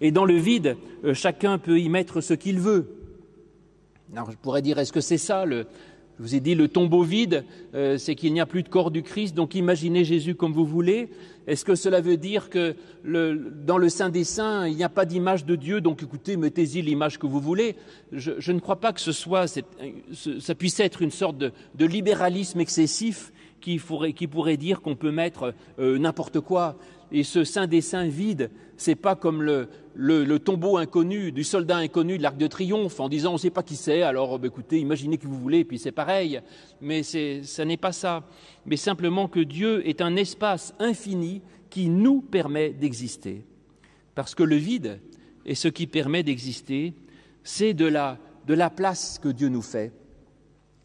Et 0.02 0.12
dans 0.12 0.26
le 0.26 0.36
vide, 0.36 0.78
euh, 1.04 1.14
chacun 1.14 1.58
peut 1.58 1.80
y 1.80 1.90
mettre 1.90 2.22
ce 2.22 2.34
qu'il 2.34 2.60
veut. 2.60 2.88
Alors 4.14 4.32
je 4.32 4.38
pourrais 4.38 4.62
dire, 4.62 4.78
est-ce 4.80 4.94
que 4.94 5.02
c'est 5.02 5.18
ça 5.18 5.46
le, 5.46 5.66
je 6.18 6.24
vous 6.24 6.36
ai 6.36 6.40
dit, 6.40 6.56
le 6.56 6.70
tombeau 6.70 7.04
vide, 7.04 7.44
euh, 7.74 7.98
c'est 7.98 8.16
qu'il 8.16 8.32
n'y 8.32 8.40
a 8.40 8.46
plus 8.46 8.64
de 8.64 8.70
corps 8.70 8.90
du 8.90 9.04
Christ, 9.04 9.36
donc 9.36 9.54
imaginez 9.54 10.06
Jésus 10.06 10.34
comme 10.34 10.54
vous 10.54 10.66
voulez. 10.66 11.10
Est-ce 11.46 11.66
que 11.66 11.76
cela 11.76 12.00
veut 12.00 12.16
dire 12.16 12.50
que 12.50 12.76
dans 13.04 13.78
le 13.78 13.90
Saint 13.90 14.10
des 14.10 14.24
Saints, 14.24 14.68
il 14.68 14.76
n'y 14.76 14.84
a 14.84 14.90
pas 14.90 15.06
d'image 15.06 15.46
de 15.46 15.56
Dieu, 15.56 15.82
donc 15.82 16.02
écoutez, 16.02 16.38
mettez-y 16.38 16.82
l'image 16.82 17.20
que 17.20 17.28
vous 17.28 17.42
voulez 17.42 17.76
je, 18.14 18.52
ne 18.52 18.60
crois 18.60 18.78
pas 18.78 18.94
que 18.94 19.02
ce 19.02 19.12
soit, 19.12 19.46
ça 19.48 20.56
puisse 20.56 20.80
être 20.80 21.02
une 21.02 21.12
sorte 21.12 21.38
de, 21.38 21.52
libéralisme 21.86 22.62
excessif 22.62 23.34
qui, 23.60 23.78
pourrait, 23.78 24.14
qui 24.14 24.28
pourrait 24.28 24.58
dire 24.58 24.82
qu'on 24.82 24.96
peut 24.96 25.12
mettre 25.12 25.54
euh, 25.80 25.98
n'importe 25.98 26.40
quoi. 26.40 26.78
Et 27.12 27.24
ce 27.24 27.44
Saint 27.44 27.68
des 27.68 27.82
Saints 27.82 28.08
vide, 28.08 28.50
c'est 28.78 28.96
pas 28.96 29.16
comme 29.16 29.42
le, 29.42 30.38
tombeau 30.40 30.78
inconnu 30.78 31.32
du 31.32 31.44
soldat 31.44 31.78
inconnu 31.78 32.18
de 32.18 32.24
l'Arc 32.24 32.38
de 32.38 32.48
Triomphe 32.48 33.00
en 33.00 33.10
disant 33.10 33.32
on 33.32 33.34
ne 33.34 33.40
sait 33.40 33.50
pas 33.50 33.64
qui 33.64 33.76
c'est, 33.76 34.02
alors 34.02 34.38
bah, 34.40 34.48
écoutez, 34.48 34.80
imaginez 34.80 35.18
qui 35.18 35.28
vous 35.28 35.40
voulez, 35.40 35.64
puis 35.64 35.80
c'est 35.80 35.92
pareil. 35.92 36.42
Mais 36.82 37.04
ce 37.04 37.62
n'est 37.62 37.78
pas 37.78 37.92
ça. 37.92 38.28
Mais 38.66 38.78
simplement 38.78 39.28
que 39.28 39.40
Dieu 39.40 39.88
est 39.88 40.02
un 40.02 40.16
espace 40.16 40.74
infini 40.80 41.42
qui 41.70 41.90
nous 41.90 42.22
permet 42.22 42.72
d'exister. 42.72 43.46
Parce 44.14 44.36
que 44.36 44.44
le 44.44 44.56
vide 44.56 45.00
est 45.46 45.56
ce 45.56 45.68
qui 45.68 45.88
permet 45.88 46.24
d'exister, 46.24 46.94
c'est 47.44 47.74
de 47.74 47.86
la, 47.86 48.18
de 48.48 48.54
la 48.54 48.70
place 48.70 49.20
que 49.20 49.30
Dieu 49.30 49.50
nous 49.50 49.62
fait. 49.62 49.94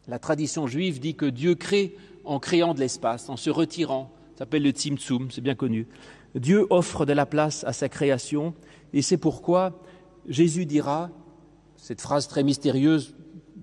La 0.09 0.19
tradition 0.19 0.67
juive 0.67 1.01
dit 1.01 1.15
que 1.15 1.27
Dieu 1.27 1.55
crée 1.55 1.97
en 2.25 2.39
créant 2.39 2.75
de 2.75 2.81
l'espace, 2.81 3.29
en 3.29 3.37
se 3.37 3.51
retirant. 3.51 4.13
Ça 4.33 4.41
s'appelle 4.41 4.63
le 4.63 4.71
Tzimtzum, 4.71 5.31
c'est 5.31 5.41
bien 5.41 5.55
connu. 5.55 5.87
Dieu 6.35 6.67
offre 6.71 7.07
de 7.07 7.13
la 7.13 7.27
place 7.27 7.65
à 7.65 7.73
sa 7.73 7.89
création 7.89 8.55
et 8.93 9.03
c'est 9.03 9.17
pourquoi 9.17 9.81
Jésus 10.29 10.67
dira, 10.67 11.11
cette 11.77 12.01
phrase 12.01 12.29
très 12.29 12.43
mystérieuse 12.43 13.15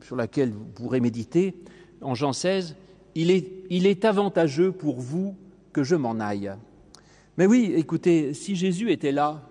sur 0.04 0.16
laquelle 0.16 0.52
vous 0.52 0.66
pourrez 0.66 1.00
méditer, 1.00 1.56
en 2.02 2.16
Jean 2.16 2.34
16, 2.34 2.76
il 3.16 3.32
est, 3.32 4.06
avantageux 4.06 4.72
pour 4.72 5.00
vous 5.00 5.36
que 5.74 5.84
je 5.84 5.96
m'en 5.96 6.20
aille. 6.20 6.52
Mais 7.38 7.46
oui, 7.46 7.74
écoutez, 7.76 8.34
si 8.34 8.56
Jésus 8.56 8.92
était 8.92 9.12
là, 9.12 9.42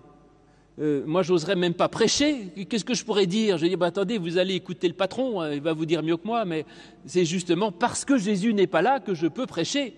euh, 0.79 1.03
moi, 1.07 1.23
j'oserais 1.23 1.57
même 1.57 1.75
pas 1.75 1.89
prêcher. 1.89 2.49
Qu'est-ce 2.69 2.85
que 2.85 2.95
je 2.95 3.05
pourrais 3.05 3.27
dire? 3.27 3.57
Je 3.59 3.67
dire, 3.67 3.79
bah, 3.79 3.87
attendez, 3.87 4.19
vous 4.19 4.37
allez 4.39 4.55
écouter 4.55 4.89
le 4.89 4.95
patron, 4.95 5.41
hein, 5.41 5.53
il 5.53 5.63
va 5.63 5.73
vous 5.73 5.87
dire 5.87 6.03
mieux 6.03 6.17
que 6.17 6.27
moi, 6.27 6.45
mais 6.45 6.65
c'est 7.07 7.25
justement 7.25 7.73
parce 7.73 8.05
que 8.05 8.19
Jésus 8.19 8.53
n'est 8.53 8.67
pas 8.67 8.83
là 8.83 9.01
que 9.01 9.15
je 9.15 9.27
peux 9.27 9.47
prêcher 9.47 9.95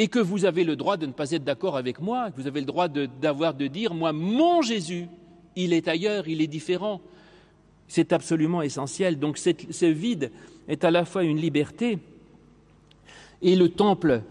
et 0.00 0.08
que 0.08 0.18
vous 0.18 0.46
avez 0.46 0.64
le 0.64 0.76
droit 0.76 0.96
de 0.96 1.04
ne 1.04 1.12
pas 1.12 1.30
être 1.30 1.44
d'accord 1.44 1.76
avec 1.76 2.00
moi, 2.00 2.30
que 2.30 2.40
vous 2.40 2.46
avez 2.46 2.60
le 2.60 2.66
droit 2.66 2.88
d'avoir 2.88 3.52
de, 3.52 3.66
dire, 3.66 3.92
moi, 3.92 4.14
mon 4.14 4.62
Jésus, 4.62 5.08
il 5.56 5.74
est 5.74 5.88
ailleurs, 5.88 6.26
il 6.26 6.40
est 6.40 6.46
différent. 6.46 7.02
C'est 7.86 8.14
absolument 8.14 8.62
essentiel. 8.62 9.18
Donc 9.18 9.36
ce 9.36 9.84
vide 9.84 10.32
est 10.68 10.84
à 10.84 10.90
la 10.90 11.04
fois 11.04 11.22
une 11.22 11.36
liberté 11.36 11.98
et 13.42 13.54
le 13.54 13.68
temple 13.68 14.22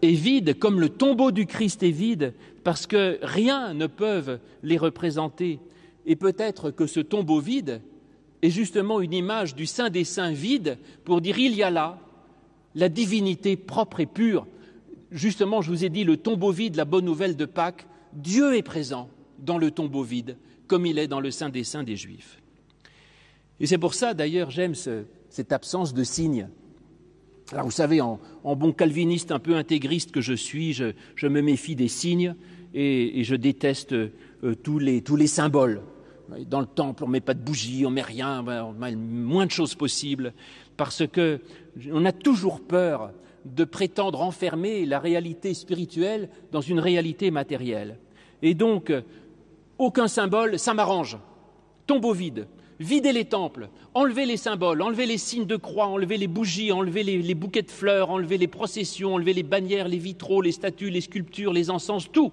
est 0.00 0.12
vide 0.12 0.58
comme 0.58 0.80
le 0.80 0.88
tombeau 0.88 1.30
du 1.30 1.44
Christ 1.44 1.82
est 1.82 1.90
vide 1.90 2.32
parce 2.64 2.86
que 2.86 3.18
rien 3.20 3.74
ne 3.74 3.86
peut 3.86 4.38
les 4.62 4.78
représenter. 4.78 5.58
Et 6.06 6.16
peut-être 6.16 6.70
que 6.70 6.86
ce 6.86 7.00
tombeau 7.00 7.40
vide 7.40 7.82
est 8.40 8.48
justement 8.48 9.02
une 9.02 9.12
image 9.12 9.54
du 9.54 9.66
Saint 9.66 9.90
des 9.90 10.04
Saints 10.04 10.32
vide 10.32 10.78
pour 11.04 11.20
dire 11.20 11.38
il 11.38 11.54
y 11.54 11.62
a 11.62 11.68
là 11.68 11.98
la 12.74 12.88
divinité 12.88 13.58
propre 13.58 14.00
et 14.00 14.06
pure 14.06 14.46
justement, 15.10 15.62
je 15.62 15.70
vous 15.70 15.84
ai 15.84 15.88
dit, 15.88 16.04
le 16.04 16.16
tombeau 16.16 16.52
vide, 16.52 16.76
la 16.76 16.84
bonne 16.84 17.04
nouvelle 17.04 17.36
de 17.36 17.44
Pâques, 17.44 17.86
Dieu 18.12 18.56
est 18.56 18.62
présent 18.62 19.08
dans 19.38 19.58
le 19.58 19.70
tombeau 19.70 20.02
vide, 20.02 20.36
comme 20.66 20.86
il 20.86 20.98
est 20.98 21.08
dans 21.08 21.20
le 21.20 21.30
Saint 21.30 21.48
des 21.48 21.64
Saints 21.64 21.82
des 21.82 21.96
Juifs. 21.96 22.40
Et 23.60 23.66
c'est 23.66 23.78
pour 23.78 23.94
ça, 23.94 24.14
d'ailleurs, 24.14 24.50
j'aime 24.50 24.74
ce, 24.74 25.04
cette 25.30 25.52
absence 25.52 25.94
de 25.94 26.04
signes. 26.04 26.48
Alors, 27.52 27.64
vous 27.64 27.70
savez, 27.70 28.00
en, 28.00 28.20
bon 28.44 28.72
calviniste 28.72 29.32
un 29.32 29.38
peu 29.38 29.56
intégriste 29.56 30.12
que 30.12 30.20
je 30.20 30.34
suis, 30.34 30.74
je, 30.74 31.26
me 31.26 31.40
méfie 31.40 31.74
des 31.74 31.88
signes 31.88 32.34
et, 32.74 33.24
je 33.24 33.34
déteste 33.34 33.92
euh, 33.92 34.10
tous, 34.62 34.78
les, 34.78 35.02
tous 35.02 35.16
les 35.16 35.26
symboles. 35.26 35.80
Dans 36.46 36.60
le 36.60 36.66
temple, 36.66 37.04
on 37.04 37.06
ne 37.06 37.12
met 37.12 37.20
pas 37.22 37.32
de 37.32 37.40
bougies, 37.40 37.86
on 37.86 37.90
ne 37.90 37.94
met 37.94 38.02
rien, 38.02 38.44
on 38.46 38.72
met 38.72 38.90
le 38.90 38.98
moins 38.98 39.46
de 39.46 39.50
choses 39.50 39.74
possible, 39.74 40.34
parce 40.76 41.02
qu'on 41.06 42.04
a 42.04 42.12
toujours 42.12 42.60
peur 42.60 43.12
de 43.44 43.64
prétendre 43.64 44.20
enfermer 44.20 44.84
la 44.84 44.98
réalité 44.98 45.54
spirituelle 45.54 46.28
dans 46.52 46.60
une 46.60 46.80
réalité 46.80 47.30
matérielle. 47.30 47.98
Et 48.42 48.54
donc, 48.54 48.92
aucun 49.78 50.08
symbole, 50.08 50.58
ça 50.58 50.74
m'arrange. 50.74 51.18
Tombeau 51.86 52.12
vide, 52.12 52.46
videz 52.80 53.12
les 53.12 53.24
temples, 53.24 53.70
enlevez 53.94 54.26
les 54.26 54.36
symboles, 54.36 54.82
enlevez 54.82 55.06
les 55.06 55.18
signes 55.18 55.46
de 55.46 55.56
croix, 55.56 55.86
enlevez 55.86 56.16
les 56.16 56.26
bougies, 56.26 56.72
enlevez 56.72 57.02
les, 57.02 57.34
bouquets 57.34 57.62
de 57.62 57.70
fleurs, 57.70 58.10
enlevez 58.10 58.38
les 58.38 58.46
processions, 58.46 59.14
enlevez 59.14 59.32
les 59.32 59.42
bannières, 59.42 59.88
les 59.88 59.98
vitraux, 59.98 60.42
les 60.42 60.52
statues, 60.52 60.90
les 60.90 61.00
sculptures, 61.00 61.52
les 61.52 61.70
encens, 61.70 62.10
tout. 62.10 62.32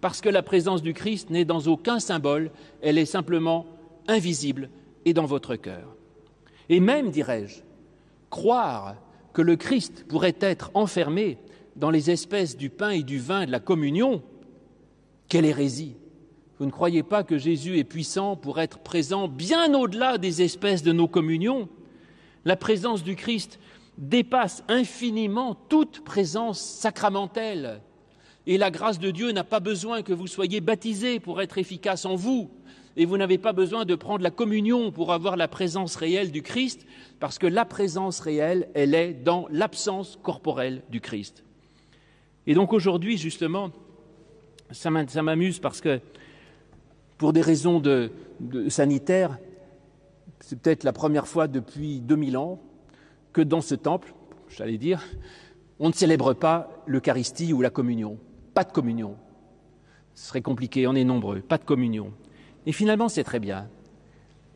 Parce 0.00 0.20
que 0.20 0.28
la 0.28 0.42
présence 0.42 0.82
du 0.82 0.94
Christ 0.94 1.30
n'est 1.30 1.44
dans 1.44 1.66
aucun 1.66 2.00
symbole, 2.00 2.50
elle 2.80 2.98
est 2.98 3.06
simplement 3.06 3.66
invisible 4.08 4.70
et 5.04 5.12
dans 5.14 5.26
votre 5.26 5.56
cœur. 5.56 5.96
Et 6.68 6.80
même, 6.80 7.10
dirais-je, 7.10 7.60
croire 8.30 8.96
que 9.32 9.42
le 9.42 9.56
Christ 9.56 10.04
pourrait 10.08 10.36
être 10.40 10.70
enfermé 10.74 11.38
dans 11.76 11.90
les 11.90 12.10
espèces 12.10 12.56
du 12.56 12.70
pain 12.70 12.90
et 12.90 13.02
du 13.02 13.18
vin 13.18 13.46
de 13.46 13.50
la 13.50 13.60
communion, 13.60 14.22
quelle 15.28 15.46
hérésie. 15.46 15.96
Vous 16.58 16.66
ne 16.66 16.70
croyez 16.70 17.02
pas 17.02 17.24
que 17.24 17.38
Jésus 17.38 17.78
est 17.78 17.84
puissant 17.84 18.36
pour 18.36 18.60
être 18.60 18.78
présent 18.78 19.26
bien 19.26 19.74
au-delà 19.74 20.18
des 20.18 20.42
espèces 20.42 20.82
de 20.82 20.92
nos 20.92 21.08
communions? 21.08 21.68
La 22.44 22.56
présence 22.56 23.02
du 23.02 23.16
Christ 23.16 23.58
dépasse 23.98 24.62
infiniment 24.68 25.54
toute 25.54 26.04
présence 26.04 26.60
sacramentelle. 26.60 27.80
Et 28.46 28.58
la 28.58 28.70
grâce 28.70 28.98
de 28.98 29.10
Dieu 29.10 29.32
n'a 29.32 29.44
pas 29.44 29.60
besoin 29.60 30.02
que 30.02 30.12
vous 30.12 30.26
soyez 30.26 30.60
baptisés 30.60 31.20
pour 31.20 31.40
être 31.40 31.58
efficace 31.58 32.04
en 32.04 32.16
vous 32.16 32.50
et 32.96 33.06
vous 33.06 33.16
n'avez 33.16 33.38
pas 33.38 33.52
besoin 33.52 33.84
de 33.84 33.94
prendre 33.94 34.22
la 34.22 34.30
communion 34.30 34.92
pour 34.92 35.12
avoir 35.12 35.36
la 35.36 35.48
présence 35.48 35.96
réelle 35.96 36.30
du 36.30 36.42
Christ, 36.42 36.86
parce 37.20 37.38
que 37.38 37.46
la 37.46 37.64
présence 37.64 38.20
réelle, 38.20 38.68
elle 38.74 38.94
est 38.94 39.14
dans 39.14 39.46
l'absence 39.50 40.18
corporelle 40.22 40.82
du 40.90 41.00
Christ. 41.00 41.44
Et 42.46 42.54
donc 42.54 42.72
aujourd'hui, 42.72 43.16
justement, 43.16 43.70
ça 44.72 44.90
m'amuse 44.90 45.58
parce 45.58 45.80
que, 45.80 46.00
pour 47.18 47.32
des 47.32 47.40
raisons 47.40 47.78
de, 47.78 48.10
sanitaires, 48.68 49.38
c'est 50.40 50.60
peut-être 50.60 50.82
la 50.82 50.92
première 50.92 51.28
fois 51.28 51.46
depuis 51.46 52.00
2000 52.00 52.36
ans 52.36 52.60
que 53.32 53.40
dans 53.40 53.60
ce 53.60 53.76
temple, 53.76 54.12
j'allais 54.48 54.78
dire, 54.78 55.04
on 55.78 55.88
ne 55.88 55.94
célèbre 55.94 56.34
pas 56.34 56.68
l'Eucharistie 56.86 57.52
ou 57.52 57.62
la 57.62 57.70
communion. 57.70 58.18
Pas 58.54 58.64
de 58.64 58.72
communion. 58.72 59.16
Ce 60.14 60.28
serait 60.28 60.42
compliqué, 60.42 60.86
on 60.86 60.94
est 60.94 61.04
nombreux. 61.04 61.40
Pas 61.40 61.58
de 61.58 61.64
communion. 61.64 62.12
Et 62.66 62.72
finalement, 62.72 63.08
c'est 63.08 63.24
très 63.24 63.40
bien, 63.40 63.68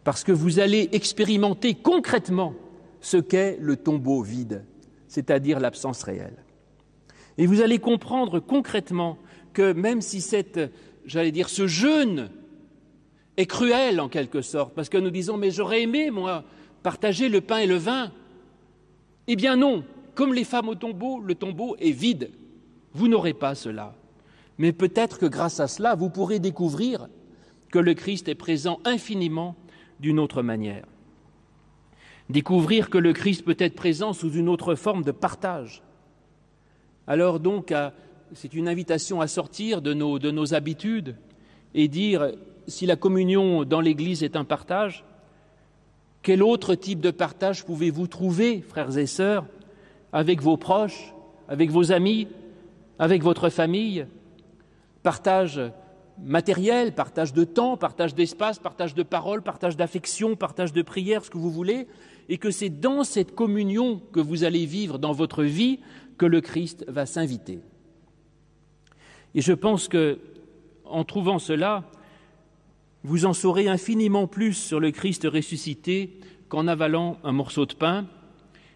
parce 0.05 0.23
que 0.23 0.33
vous 0.33 0.59
allez 0.61 0.89
expérimenter 0.93 1.75
concrètement 1.75 2.55
ce 3.01 3.17
qu'est 3.17 3.59
le 3.61 3.77
tombeau 3.77 4.23
vide, 4.23 4.65
c'est-à-dire 5.09 5.61
l'absence 5.61 6.03
réelle. 6.03 6.37
Et 7.39 7.47
vous 7.47 7.61
allez 7.61 7.79
comprendre 7.79 8.41
concrètement 8.41 9.19
que 9.53 9.73
même 9.73 10.01
si 10.01 10.21
cette, 10.21 10.61
j'allais 11.05 11.33
dire, 11.33 11.49
ce 11.49 11.67
jeûne 11.67 12.31
est 13.37 13.47
cruel 13.47 14.01
en 14.01 14.09
quelque 14.09 14.43
sorte, 14.43 14.75
parce 14.75 14.89
que 14.89 14.99
nous 14.99 15.11
disons, 15.11 15.37
mais 15.37 15.51
j'aurais 15.51 15.83
aimé, 15.83 16.11
moi, 16.11 16.45
partager 16.83 17.29
le 17.29 17.41
pain 17.41 17.59
et 17.59 17.67
le 17.67 17.77
vin. 17.77 18.13
Eh 19.27 19.37
bien 19.37 19.57
non, 19.57 19.85
comme 20.15 20.33
les 20.33 20.45
femmes 20.45 20.69
au 20.69 20.75
tombeau, 20.75 21.21
le 21.21 21.35
tombeau 21.35 21.77
est 21.79 21.91
vide. 21.91 22.31
Vous 22.93 23.09
n'aurez 23.09 23.35
pas 23.35 23.55
cela. 23.55 23.95
Mais 24.59 24.73
peut-être 24.73 25.19
que 25.19 25.27
grâce 25.27 25.61
à 25.61 25.69
cela, 25.69 25.95
vous 25.95 26.09
pourrez 26.09 26.39
découvrir 26.39 27.09
que 27.71 27.79
le 27.79 27.95
Christ 27.95 28.29
est 28.29 28.35
présent 28.35 28.81
infiniment 28.85 29.57
d'une 30.01 30.19
autre 30.19 30.43
manière. 30.43 30.85
Découvrir 32.29 32.91
que 32.91 32.99
le 32.99 33.13
Christ 33.13 33.45
peut 33.45 33.57
être 33.59 33.75
présent 33.75 34.13
sous 34.13 34.33
une 34.33 34.49
autre 34.49 34.75
forme 34.75 35.05
de 35.05 35.13
partage. 35.13 35.83
Alors 37.07 37.39
donc, 37.39 37.73
c'est 38.33 38.55
une 38.55 38.69
invitation 38.69 39.21
à 39.21 39.29
sortir 39.29 39.81
de 39.81 39.95
nos, 39.95 40.19
de 40.19 40.31
nos 40.31 40.55
habitudes 40.55 41.17
et 41.75 41.89
dire, 41.89 42.33
si 42.67 42.87
la 42.87 42.97
communion 42.97 43.65
dans 43.65 43.81
l'Église 43.81 44.23
est 44.23 44.37
un 44.37 44.45
partage, 44.45 45.05
quel 46.23 46.43
autre 46.43 46.75
type 46.75 47.01
de 47.01 47.13
partage 47.13 47.65
pouvez-vous 47.65 48.09
trouver, 48.09 48.61
frères 48.61 48.99
et 48.99 49.07
sœurs, 49.07 49.47
avec 50.13 50.43
vos 50.43 50.57
proches, 50.57 51.15
avec 51.49 51.71
vos 51.71 51.93
amis, 51.93 52.27
avec 52.99 53.23
votre 53.23 53.49
famille, 53.49 54.07
partage 55.05 55.61
matériel, 56.23 56.95
partage 56.95 57.33
de 57.33 57.45
temps, 57.45 57.77
partage 57.77 58.15
d'espace, 58.15 58.59
partage 58.59 58.95
de 58.95 59.03
parole, 59.03 59.43
partage 59.43 59.77
d'affection, 59.77 60.37
partage 60.37 60.73
de 60.73 60.83
prière, 60.83 61.25
ce 61.25 61.31
que 61.31 61.39
vous 61.39 61.51
voulez, 61.51 61.87
et 62.29 62.39
que 62.39 62.51
c'est 62.51 62.71
dans 62.71 63.05
cette 63.05 63.35
communion 63.35 64.01
que 64.13 64.21
vous 64.21 64.45
allez 64.45 64.67
vivre 64.67 64.99
dans 64.99 65.13
votre 65.13 65.43
vie 65.43 65.81
que 66.19 66.27
le 66.27 66.41
Christ 66.41 66.85
va 66.89 67.07
s'inviter. 67.07 67.61
Et 69.35 69.41
je 69.41 69.53
pense 69.53 69.89
que, 69.89 70.19
en 70.85 71.05
trouvant 71.05 71.39
cela, 71.39 71.85
vous 73.03 73.27
en 73.27 73.33
saurez 73.33 73.69
infiniment 73.69 74.27
plus 74.27 74.55
sur 74.55 74.81
le 74.81 74.91
Christ 74.91 75.29
ressuscité 75.31 76.19
qu'en 76.49 76.67
avalant 76.67 77.19
un 77.23 77.33
morceau 77.33 77.67
de 77.67 77.75
pain 77.75 78.07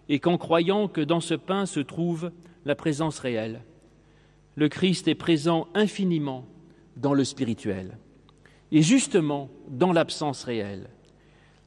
et 0.08 0.18
qu'en 0.18 0.38
croyant 0.38 0.88
que 0.88 1.00
dans 1.00 1.20
ce 1.20 1.34
pain 1.34 1.66
se 1.66 1.80
trouve 1.80 2.30
la 2.64 2.74
présence 2.74 3.18
réelle. 3.18 3.62
Le 4.56 4.68
Christ 4.68 5.08
est 5.08 5.14
présent 5.14 5.68
infiniment 5.74 6.44
dans 7.00 7.14
le 7.14 7.24
spirituel 7.24 7.98
et 8.72 8.82
justement 8.82 9.48
dans 9.68 9.92
l'absence 9.92 10.44
réelle, 10.44 10.88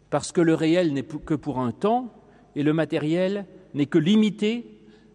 parce 0.09 0.31
que 0.31 0.41
le 0.41 0.53
réel 0.53 0.93
n'est 0.93 1.03
que 1.03 1.33
pour 1.33 1.59
un 1.59 1.71
temps 1.71 2.13
et 2.55 2.63
le 2.63 2.73
matériel 2.73 3.45
n'est 3.73 3.87
que 3.87 3.97
limité, 3.97 4.65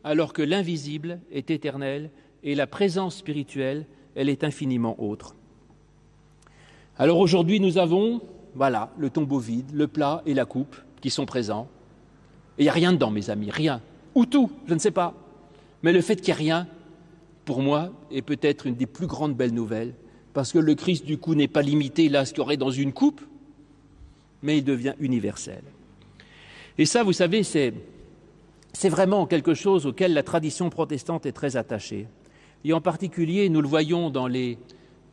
alors 0.05 0.33
que 0.33 0.43
l'invisible 0.43 1.21
est 1.31 1.51
éternel 1.51 2.11
et 2.43 2.55
la 2.55 2.67
présence 2.67 3.17
spirituelle, 3.17 3.87
elle 4.15 4.29
est 4.29 4.45
infiniment 4.45 4.97
autre. 5.03 5.35
Alors 6.99 7.19
aujourd'hui, 7.19 7.61
nous 7.61 7.79
avons, 7.79 8.21
voilà, 8.55 8.93
le 8.99 9.11
tombeau 9.11 9.39
vide, 9.39 9.71
le 9.73 9.87
plat 9.87 10.23
et 10.27 10.35
la 10.35 10.45
coupe 10.45 10.77
qui 11.01 11.11
sont 11.11 11.27
présents. 11.27 11.69
Et 12.59 12.63
il 12.63 12.65
n'y 12.65 12.71
a 12.71 12.73
rien 12.73 12.93
dedans, 12.93 13.11
mes 13.11 13.31
amis, 13.31 13.51
rien. 13.51 13.81
Ou 14.17 14.27
tout, 14.27 14.51
je 14.67 14.75
ne 14.75 14.81
sais 14.81 14.91
pas. 14.91 15.15
Mais 15.83 15.93
le 15.93 16.01
fait 16.01 16.17
qu'il 16.17 16.35
n'y 16.35 16.41
ait 16.41 16.43
rien, 16.43 16.67
pour 17.45 17.63
moi, 17.63 17.93
est 18.11 18.23
peut-être 18.23 18.67
une 18.67 18.75
des 18.75 18.87
plus 18.87 19.07
grandes 19.07 19.37
belles 19.37 19.55
nouvelles, 19.55 19.95
parce 20.39 20.53
que 20.53 20.61
le 20.61 20.77
Christ, 20.77 21.05
du 21.05 21.19
coup, 21.19 21.35
n'est 21.35 21.49
pas 21.49 21.63
limité 21.63 22.09
là 22.09 22.21
à 22.21 22.25
ce 22.25 22.33
qu'il 22.33 22.39
y 22.39 22.43
aurait 22.43 22.57
dans 22.57 22.71
une 22.71 22.93
coupe, 22.93 23.23
mais 24.41 24.59
il 24.59 24.63
devient 24.63 24.95
universel. 25.01 25.65
Et 26.79 26.87
ça, 26.87 27.03
vous 27.03 27.13
savez, 27.13 27.43
c'est, 27.43 27.75
vraiment 28.85 29.27
quelque 29.27 29.53
chose 29.53 29.85
auquel 29.85 30.15
la 30.15 30.23
tradition 30.23 30.71
protestante 30.71 31.27
est 31.27 31.33
très 31.33 31.57
attachée. 31.57 32.07
Et 32.65 32.73
en 32.73 32.81
particulier, 32.81 33.49
nous 33.49 33.61
le 33.61 33.67
voyons 33.67 34.11
dans 34.11 34.29
les, 34.29 34.59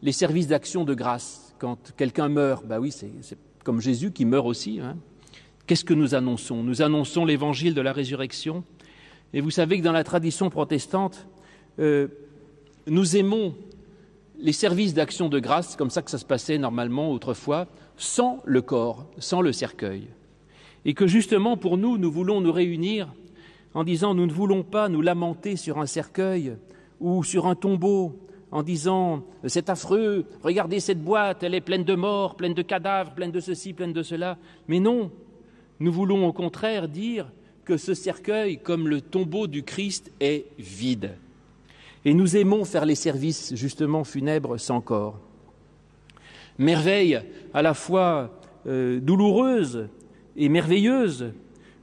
les 0.03 0.11
services 0.11 0.45
d'action 0.45 0.83
de 0.83 0.93
grâce. 0.93 1.55
Quand 1.57 1.93
quelqu'un 1.97 2.29
meurt, 2.29 2.63
bah 2.63 2.79
oui, 2.79 2.91
c'est, 2.91 3.09
comme 3.63 3.81
Jésus 3.81 4.11
qui 4.11 4.25
meurt 4.25 4.45
aussi. 4.45 4.79
Hein. 4.79 4.95
Qu'est-ce 5.65 5.85
que 5.85 5.95
nous 5.95 6.13
annonçons? 6.13 6.61
Nous 6.61 6.83
annonçons 6.83 7.25
l'évangile 7.25 7.73
de 7.73 7.81
la 7.81 7.93
résurrection. 7.93 8.63
Et 9.33 9.41
vous 9.41 9.49
savez 9.49 9.79
que 9.79 9.83
dans 9.83 9.91
la 9.91 10.03
tradition 10.03 10.51
protestante, 10.51 11.25
euh, 11.79 12.09
nous 12.85 13.17
aimons 13.17 13.55
les 14.39 14.53
services 14.53 14.93
d'action 14.93 15.29
de 15.29 15.39
grâce, 15.39 15.75
comme 15.75 15.89
ça 15.89 16.01
que 16.01 16.11
ça 16.11 16.17
se 16.17 16.25
passait 16.25 16.57
normalement 16.57 17.11
autrefois, 17.11 17.67
sans 17.97 18.41
le 18.45 18.61
corps, 18.61 19.05
sans 19.17 19.41
le 19.41 19.51
cercueil. 19.51 20.07
Et 20.85 20.93
que 20.93 21.07
justement, 21.07 21.57
pour 21.57 21.77
nous, 21.77 21.97
nous 21.97 22.11
voulons 22.11 22.41
nous 22.41 22.51
réunir 22.51 23.13
en 23.73 23.83
disant 23.83 24.13
nous 24.13 24.25
ne 24.25 24.31
voulons 24.31 24.63
pas 24.63 24.89
nous 24.89 25.01
lamenter 25.01 25.55
sur 25.55 25.79
un 25.79 25.85
cercueil 25.85 26.57
ou 26.99 27.23
sur 27.23 27.47
un 27.47 27.55
tombeau 27.55 28.19
en 28.51 28.63
disant 28.63 29.23
c'est 29.45 29.69
affreux, 29.69 30.25
regardez 30.43 30.79
cette 30.79 31.03
boîte, 31.03 31.43
elle 31.43 31.55
est 31.55 31.61
pleine 31.61 31.83
de 31.83 31.95
morts, 31.95 32.35
pleine 32.35 32.53
de 32.53 32.61
cadavres, 32.61 33.13
pleine 33.13 33.31
de 33.31 33.39
ceci, 33.39 33.73
pleine 33.73 33.93
de 33.93 34.03
cela. 34.03 34.37
Mais 34.67 34.79
non, 34.79 35.11
nous 35.79 35.91
voulons 35.91 36.25
au 36.25 36.33
contraire 36.33 36.87
dire 36.87 37.31
que 37.65 37.77
ce 37.77 37.93
cercueil, 37.93 38.59
comme 38.59 38.87
le 38.87 39.01
tombeau 39.01 39.47
du 39.47 39.63
Christ, 39.63 40.11
est 40.21 40.45
vide. 40.57 41.15
Et 42.05 42.13
nous 42.13 42.37
aimons 42.37 42.65
faire 42.65 42.85
les 42.85 42.95
services 42.95 43.55
justement 43.55 44.03
funèbres 44.03 44.59
sans 44.59 44.79
corps. 44.79 45.19
Merveille 46.59 47.19
à 47.53 47.61
la 47.61 47.73
fois 47.73 48.39
euh, 48.67 48.99
douloureuse 48.99 49.89
et 50.37 50.47
merveilleuse. 50.47 51.33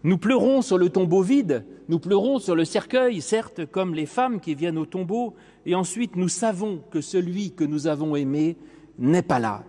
Nous 0.05 0.19
pleurons 0.19 0.63
sur 0.63 0.79
le 0.79 0.89
tombeau 0.89 1.23
vide, 1.23 1.65
nous 1.89 1.99
pleurons 1.99 2.39
sur 2.39 2.55
le 2.55 2.65
cercueil, 2.65 3.21
certes, 3.21 3.67
comme 3.67 3.95
les 3.95 4.07
femmes 4.07 4.41
qui 4.41 4.55
viennent 4.55 4.79
au 4.79 4.87
tombeau, 4.87 5.35
et 5.67 5.75
ensuite 5.75 6.17
nous 6.17 6.29
savons 6.29 6.83
que 6.91 7.01
celui 7.01 7.53
que 7.53 7.65
nous 7.65 7.87
avons 7.87 8.17
aimé 8.17 8.57
n'est 8.99 9.23
pas 9.23 9.39
là. 9.39 9.65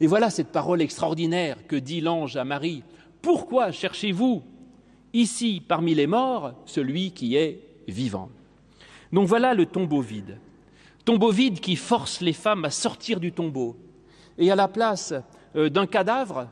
Et 0.00 0.06
voilà 0.06 0.30
cette 0.30 0.48
parole 0.48 0.80
extraordinaire 0.80 1.66
que 1.66 1.76
dit 1.76 2.00
l'ange 2.00 2.36
à 2.36 2.44
Marie. 2.44 2.82
Pourquoi 3.20 3.70
cherchez-vous 3.70 4.42
ici 5.12 5.62
parmi 5.66 5.94
les 5.94 6.06
morts 6.06 6.54
celui 6.64 7.12
qui 7.12 7.36
est 7.36 7.60
vivant? 7.86 8.30
Donc 9.12 9.26
voilà 9.26 9.54
le 9.54 9.66
tombeau 9.66 10.00
vide. 10.00 10.38
Tombeau 11.04 11.30
vide 11.30 11.60
qui 11.60 11.76
force 11.76 12.20
les 12.20 12.32
femmes 12.32 12.64
à 12.64 12.70
sortir 12.70 13.20
du 13.20 13.32
tombeau. 13.32 13.76
Et 14.38 14.50
à 14.50 14.56
la 14.56 14.68
place 14.68 15.14
euh, 15.56 15.68
d'un 15.68 15.86
cadavre, 15.86 16.48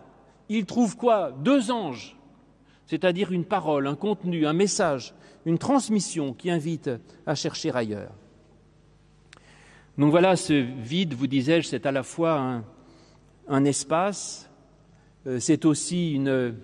ils 0.49 0.67
trouvent 0.67 0.97
quoi? 0.97 1.31
Deux 1.31 1.71
anges, 1.71 2.17
c'est-à-dire 2.87 3.33
une 3.33 3.45
parole, 3.45 3.87
un 3.87 3.95
contenu, 3.95 4.47
un 4.47 4.53
message, 4.53 5.15
une 5.45 5.59
transmission 5.59 6.33
qui 6.33 6.51
invite 6.51 6.91
à 7.27 7.35
chercher 7.35 7.75
ailleurs. 7.75 8.13
Donc 9.97 10.11
voilà, 10.11 10.37
ce 10.37 10.53
vide, 10.53 11.15
vous 11.15 11.27
disais-je, 11.27 11.67
c'est 11.67 11.85
à 11.85 11.93
la 11.93 12.03
fois 12.03 12.63
un, 13.49 13.65
espace, 13.65 14.49
euh, 15.27 15.41
c'est 15.41 15.65
aussi 15.65 16.13
une, 16.13 16.55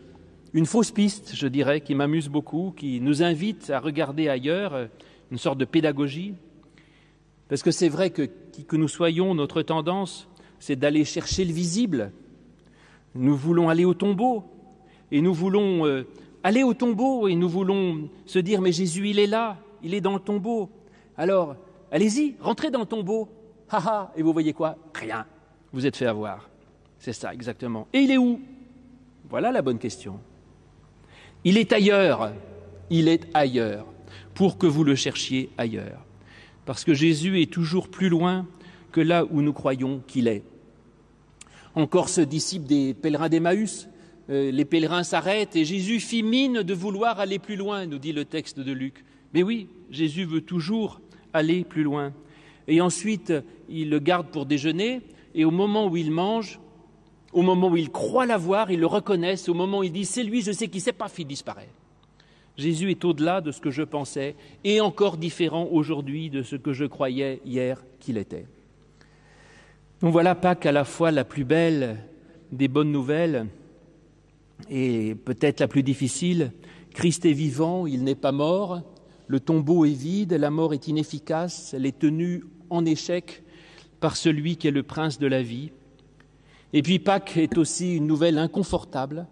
une, 0.53 0.67
fausse 0.67 0.93
piste, 0.93 1.35
je 1.35 1.49
dirais, 1.49 1.81
qui 1.81 1.95
m'amuse 1.95 2.29
beaucoup, 2.29 2.73
qui 2.77 3.01
nous 3.01 3.23
invite 3.23 3.71
à 3.71 3.81
regarder 3.81 4.29
ailleurs, 4.29 4.75
euh, 4.75 4.87
une 5.35 5.39
sorte 5.39 5.59
de 5.59 5.65
pédagogie. 5.65 6.35
Parce 7.49 7.63
que 7.65 7.73
c'est 7.73 7.89
vrai 7.89 8.11
que 8.11 8.23
qui 8.53 8.65
que 8.65 8.77
nous 8.77 8.89
soyons, 8.89 9.35
notre 9.35 9.63
tendance, 9.63 10.29
c'est 10.61 10.77
d'aller 10.77 11.05
chercher 11.05 11.45
le 11.45 11.53
visible. 11.53 12.13
Nous 13.17 13.37
voulons 13.37 13.69
aller 13.69 13.85
au 13.85 13.95
tombeau 13.95 14.45
et 15.11 15.21
nous 15.21 15.35
voulons 15.35 15.85
euh, 15.87 16.07
aller 16.45 16.63
au 16.63 16.73
tombeau 16.73 17.27
et 17.27 17.35
nous 17.35 17.49
voulons 17.49 18.09
se 18.27 18.39
dire 18.39 18.61
mais 18.61 18.71
Jésus 18.71 19.11
il 19.11 19.19
est 19.19 19.27
là, 19.27 19.59
il 19.83 19.93
est 19.93 20.01
dans 20.01 20.15
le 20.15 20.21
tombeau. 20.21 20.71
Alors 21.17 21.57
Allez-y, 21.91 22.35
rentrez 22.41 22.73
dans 22.73 22.81
le 22.81 22.87
tombeau. 22.87 23.29
ha, 23.71 24.13
et 24.17 24.23
vous 24.23 24.33
voyez 24.33 24.53
quoi? 24.53 24.77
Rien. 24.95 25.27
Vous 25.73 25.87
êtes 25.87 25.97
fait 25.97 26.07
avoir. 26.07 26.49
C'est 26.99 27.13
ça, 27.13 27.33
exactement. 27.33 27.87
Et 27.93 28.01
il 28.01 28.11
est 28.11 28.19
où? 28.19 28.41
Voilà 29.29 29.53
la 29.53 29.63
bonne 29.63 29.79
question. 29.79 30.19
Il 31.45 31.57
est 31.57 31.73
ailleurs. 31.73 32.33
Il 32.91 33.07
est 33.09 33.29
ailleurs. 33.33 33.87
Pour 34.35 34.59
que 34.59 34.67
vous 34.67 34.85
le 34.85 34.95
cherchiez 34.95 35.51
ailleurs. 35.59 36.05
Parce 36.67 36.85
que 36.85 36.95
Jésus 36.95 37.41
est 37.41 37.53
toujours 37.53 37.89
plus 37.89 38.09
loin 38.09 38.47
que 38.93 39.01
là 39.01 39.25
où 39.31 39.43
nous 39.43 39.53
croyons 39.53 40.03
qu'il 40.07 40.29
est. 40.29 40.43
Encore 41.75 42.09
ce 42.09 42.21
disciple 42.21 42.67
des 42.67 42.95
pèlerins 42.95 43.29
d'Emmaüs, 43.29 43.89
euh, 44.31 44.51
les 44.51 44.65
pèlerins 44.65 45.03
s'arrêtent 45.03 45.57
et 45.57 45.65
Jésus 45.65 46.01
fit 46.01 46.23
mine 46.23 46.63
de 46.63 46.75
vouloir 46.75 47.21
aller 47.21 47.39
plus 47.39 47.57
loin, 47.57 47.87
nous 47.87 47.99
dit 47.99 48.13
le 48.13 48.25
texte 48.25 48.61
de 48.61 48.73
Luc. 48.73 49.05
Mais 49.35 49.43
oui, 49.43 49.69
Jésus 49.91 50.25
veut 50.25 50.41
toujours 50.41 51.01
aller 51.33 51.65
plus 51.65 51.83
loin. 51.83 52.13
Et 52.69 52.81
ensuite, 52.81 53.33
il 53.69 53.91
le 53.91 53.99
garde 53.99 54.29
pour 54.29 54.47
déjeuner, 54.47 55.03
et 55.35 55.45
au 55.45 55.51
moment 55.51 55.89
où 55.89 55.97
il 55.97 56.11
mange, 56.11 56.61
au 57.33 57.43
moment 57.43 57.69
où 57.69 57.77
il 57.77 57.91
croit 57.91 58.27
l'avoir, 58.27 58.71
il 58.71 58.81
le 58.81 58.87
reconnaissent, 58.87 59.49
au 59.49 59.55
moment 59.55 59.81
où 59.81 59.83
il 59.83 59.93
dit 59.93 60.05
c'est 60.05 60.23
lui, 60.23 60.41
je 60.41 60.53
sais 60.53 60.69
qui 60.69 60.81
c'est, 60.81 60.93
paf, 60.93 61.19
il 61.19 61.27
disparaît. 61.27 61.69
Jésus 62.57 62.91
est 62.91 63.05
au-delà 63.05 63.41
de 63.41 63.51
ce 63.51 63.61
que 63.61 63.71
je 63.71 63.83
pensais 63.83 64.37
et 64.63 64.81
encore 64.81 65.17
différent 65.17 65.69
aujourd'hui 65.73 66.31
de 66.31 66.43
ce 66.43 66.57
que 66.57 66.73
je 66.73 66.85
croyais 66.85 67.41
hier 67.45 67.83
qu'il 67.99 68.17
était. 68.17 68.47
Donc 70.01 70.13
voilà 70.13 70.35
Pâques 70.35 70.67
à 70.67 70.73
la 70.73 70.85
fois 70.85 71.11
la 71.11 71.25
plus 71.25 71.45
belle 71.45 71.99
des 72.53 72.69
bonnes 72.69 72.93
nouvelles 72.93 73.47
et 74.71 75.15
peut-être 75.15 75.61
la 75.61 75.69
plus 75.69 75.83
difficile. 75.83 76.53
Christ 76.93 77.25
est 77.25 77.33
vivant, 77.33 77.87
il 77.87 78.05
n'est 78.05 78.15
pas 78.15 78.31
mort, 78.31 78.83
le 79.27 79.41
tombeau 79.41 79.85
est 79.85 79.91
vide, 79.91 80.33
la 80.35 80.51
mort 80.51 80.75
est 80.75 80.87
inefficace, 80.87 81.75
elle 81.75 81.87
est 81.87 81.99
tenue 81.99 82.45
en 82.71 82.85
échec 82.85 83.43
par 83.99 84.17
celui 84.17 84.57
qui 84.57 84.69
est 84.69 84.73
le 84.73 84.83
prince 84.83 85.19
de 85.19 85.27
la 85.27 85.43
vie. 85.43 85.73
Et 86.73 86.83
puis 86.83 86.99
Pâques 86.99 87.37
est 87.37 87.59
aussi 87.59 87.97
une 87.97 88.07
nouvelle 88.07 88.39
inconfortable 88.39 89.27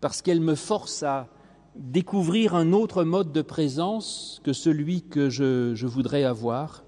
parce 0.00 0.20
qu'elle 0.20 0.40
me 0.40 0.54
force 0.54 1.02
à 1.02 1.28
découvrir 1.74 2.54
un 2.54 2.72
autre 2.72 3.04
mode 3.04 3.32
de 3.32 3.42
présence 3.42 4.40
que 4.44 4.52
celui 4.52 5.02
que 5.02 5.30
je, 5.30 5.86
voudrais 5.86 6.24
avoir. 6.24 6.84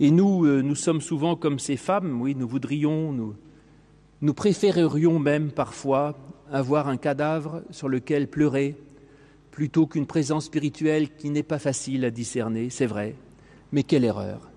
Et 0.00 0.10
nous, 0.10 0.44
euh, 0.44 0.62
nous 0.62 0.74
sommes 0.74 1.00
souvent 1.00 1.36
comme 1.36 1.58
ces 1.58 1.76
femmes, 1.76 2.20
oui, 2.20 2.34
nous 2.34 2.48
voudrions, 2.48 3.12
nous, 3.12 3.34
nous 4.22 4.34
préférerions 4.34 5.18
même 5.18 5.50
parfois 5.50 6.16
avoir 6.50 6.88
un 6.88 6.96
cadavre 6.96 7.62
sur 7.70 7.88
lequel 7.88 8.28
pleurer, 8.28 8.76
plutôt 9.50 9.86
qu'une 9.86 10.06
présence 10.06 10.46
spirituelle 10.46 11.14
qui 11.14 11.30
n'est 11.30 11.42
pas 11.42 11.58
facile 11.58 12.04
à 12.04 12.10
discerner, 12.10 12.70
c'est 12.70 12.86
vrai, 12.86 13.14
mais 13.72 13.82
quelle 13.82 14.04
erreur. 14.04 14.50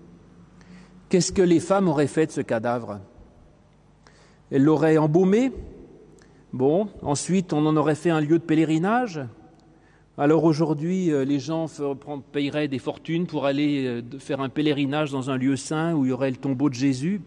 Qu'est-ce 1.08 1.32
que 1.32 1.42
les 1.42 1.60
femmes 1.60 1.88
auraient 1.88 2.06
fait 2.06 2.26
de 2.26 2.32
ce 2.32 2.40
cadavre? 2.40 3.00
Elles 4.50 4.64
l'auraient 4.64 4.98
embaumé 4.98 5.52
Bon, 6.54 6.86
ensuite 7.02 7.52
on 7.52 7.66
en 7.66 7.76
aurait 7.76 7.96
fait 7.96 8.10
un 8.10 8.20
lieu 8.20 8.38
de 8.38 8.44
pèlerinage 8.44 9.20
Alors 10.16 10.44
aujourd'hui, 10.44 11.10
euh, 11.10 11.24
les 11.24 11.40
gens 11.40 11.66
payeraient 12.30 12.68
des 12.68 12.78
fortunes 12.78 13.26
pour 13.26 13.44
aller 13.44 13.86
euh, 13.86 14.02
faire 14.20 14.40
un 14.40 14.48
pèlerinage 14.48 15.10
dans 15.10 15.30
un 15.30 15.36
lieu 15.36 15.56
saint 15.56 15.94
où 15.94 16.04
il 16.04 16.10
y 16.10 16.12
aurait 16.12 16.30
le 16.30 16.36
tombeau 16.36 16.68
de 16.68 16.74
Jésus. 16.74 17.22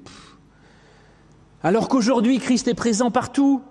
Alors 1.61 1.89
qu'aujourd'hui, 1.89 2.39
Christ 2.39 2.69
est 2.69 2.73
présent 2.73 3.11
partout. 3.11 3.61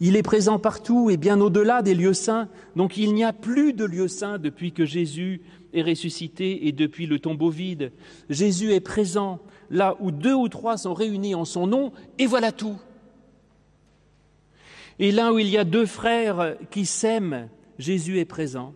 Il 0.00 0.16
est 0.16 0.22
présent 0.22 0.58
partout 0.58 1.08
et 1.08 1.16
bien 1.16 1.40
au-delà 1.40 1.80
des 1.80 1.94
lieux 1.94 2.12
saints. 2.12 2.48
Donc 2.76 2.98
il 2.98 3.14
n'y 3.14 3.24
a 3.24 3.32
plus 3.32 3.72
de 3.72 3.86
lieux 3.86 4.08
saints 4.08 4.36
depuis 4.36 4.72
que 4.72 4.84
Jésus 4.84 5.40
est 5.72 5.80
ressuscité 5.80 6.68
et 6.68 6.72
depuis 6.72 7.06
le 7.06 7.18
tombeau 7.18 7.48
vide. 7.48 7.92
Jésus 8.28 8.74
est 8.74 8.80
présent 8.80 9.38
là 9.70 9.96
où 10.00 10.10
deux 10.10 10.34
ou 10.34 10.50
trois 10.50 10.76
sont 10.76 10.92
réunis 10.92 11.34
en 11.34 11.46
son 11.46 11.66
nom 11.66 11.92
et 12.18 12.26
voilà 12.26 12.52
tout. 12.52 12.76
Et 14.98 15.12
là 15.12 15.32
où 15.32 15.38
il 15.38 15.48
y 15.48 15.58
a 15.58 15.64
deux 15.64 15.86
frères 15.86 16.56
qui 16.70 16.86
s'aiment, 16.86 17.48
Jésus 17.78 18.18
est 18.18 18.24
présent. 18.24 18.74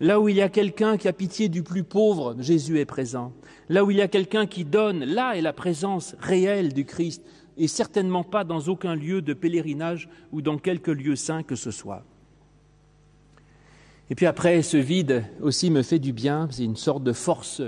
Là 0.00 0.20
où 0.20 0.28
il 0.28 0.36
y 0.36 0.42
a 0.42 0.48
quelqu'un 0.48 0.96
qui 0.96 1.08
a 1.08 1.12
pitié 1.12 1.48
du 1.48 1.62
plus 1.62 1.84
pauvre, 1.84 2.34
Jésus 2.40 2.78
est 2.78 2.84
présent. 2.84 3.32
Là 3.68 3.84
où 3.84 3.90
il 3.90 3.98
y 3.98 4.02
a 4.02 4.08
quelqu'un 4.08 4.46
qui 4.46 4.64
donne, 4.64 5.04
là 5.04 5.36
est 5.36 5.42
la 5.42 5.52
présence 5.52 6.16
réelle 6.20 6.72
du 6.72 6.84
Christ, 6.84 7.22
et 7.56 7.68
certainement 7.68 8.24
pas 8.24 8.44
dans 8.44 8.60
aucun 8.68 8.94
lieu 8.94 9.22
de 9.22 9.34
pèlerinage 9.34 10.08
ou 10.32 10.42
dans 10.42 10.58
quelque 10.58 10.90
lieu 10.90 11.16
saint 11.16 11.42
que 11.42 11.54
ce 11.54 11.70
soit. 11.70 12.04
Et 14.10 14.14
puis 14.14 14.26
après, 14.26 14.62
ce 14.62 14.76
vide 14.76 15.24
aussi 15.40 15.70
me 15.70 15.82
fait 15.82 15.98
du 15.98 16.12
bien, 16.12 16.48
c'est 16.50 16.64
une 16.64 16.76
sorte 16.76 17.04
de 17.04 17.12
force 17.12 17.62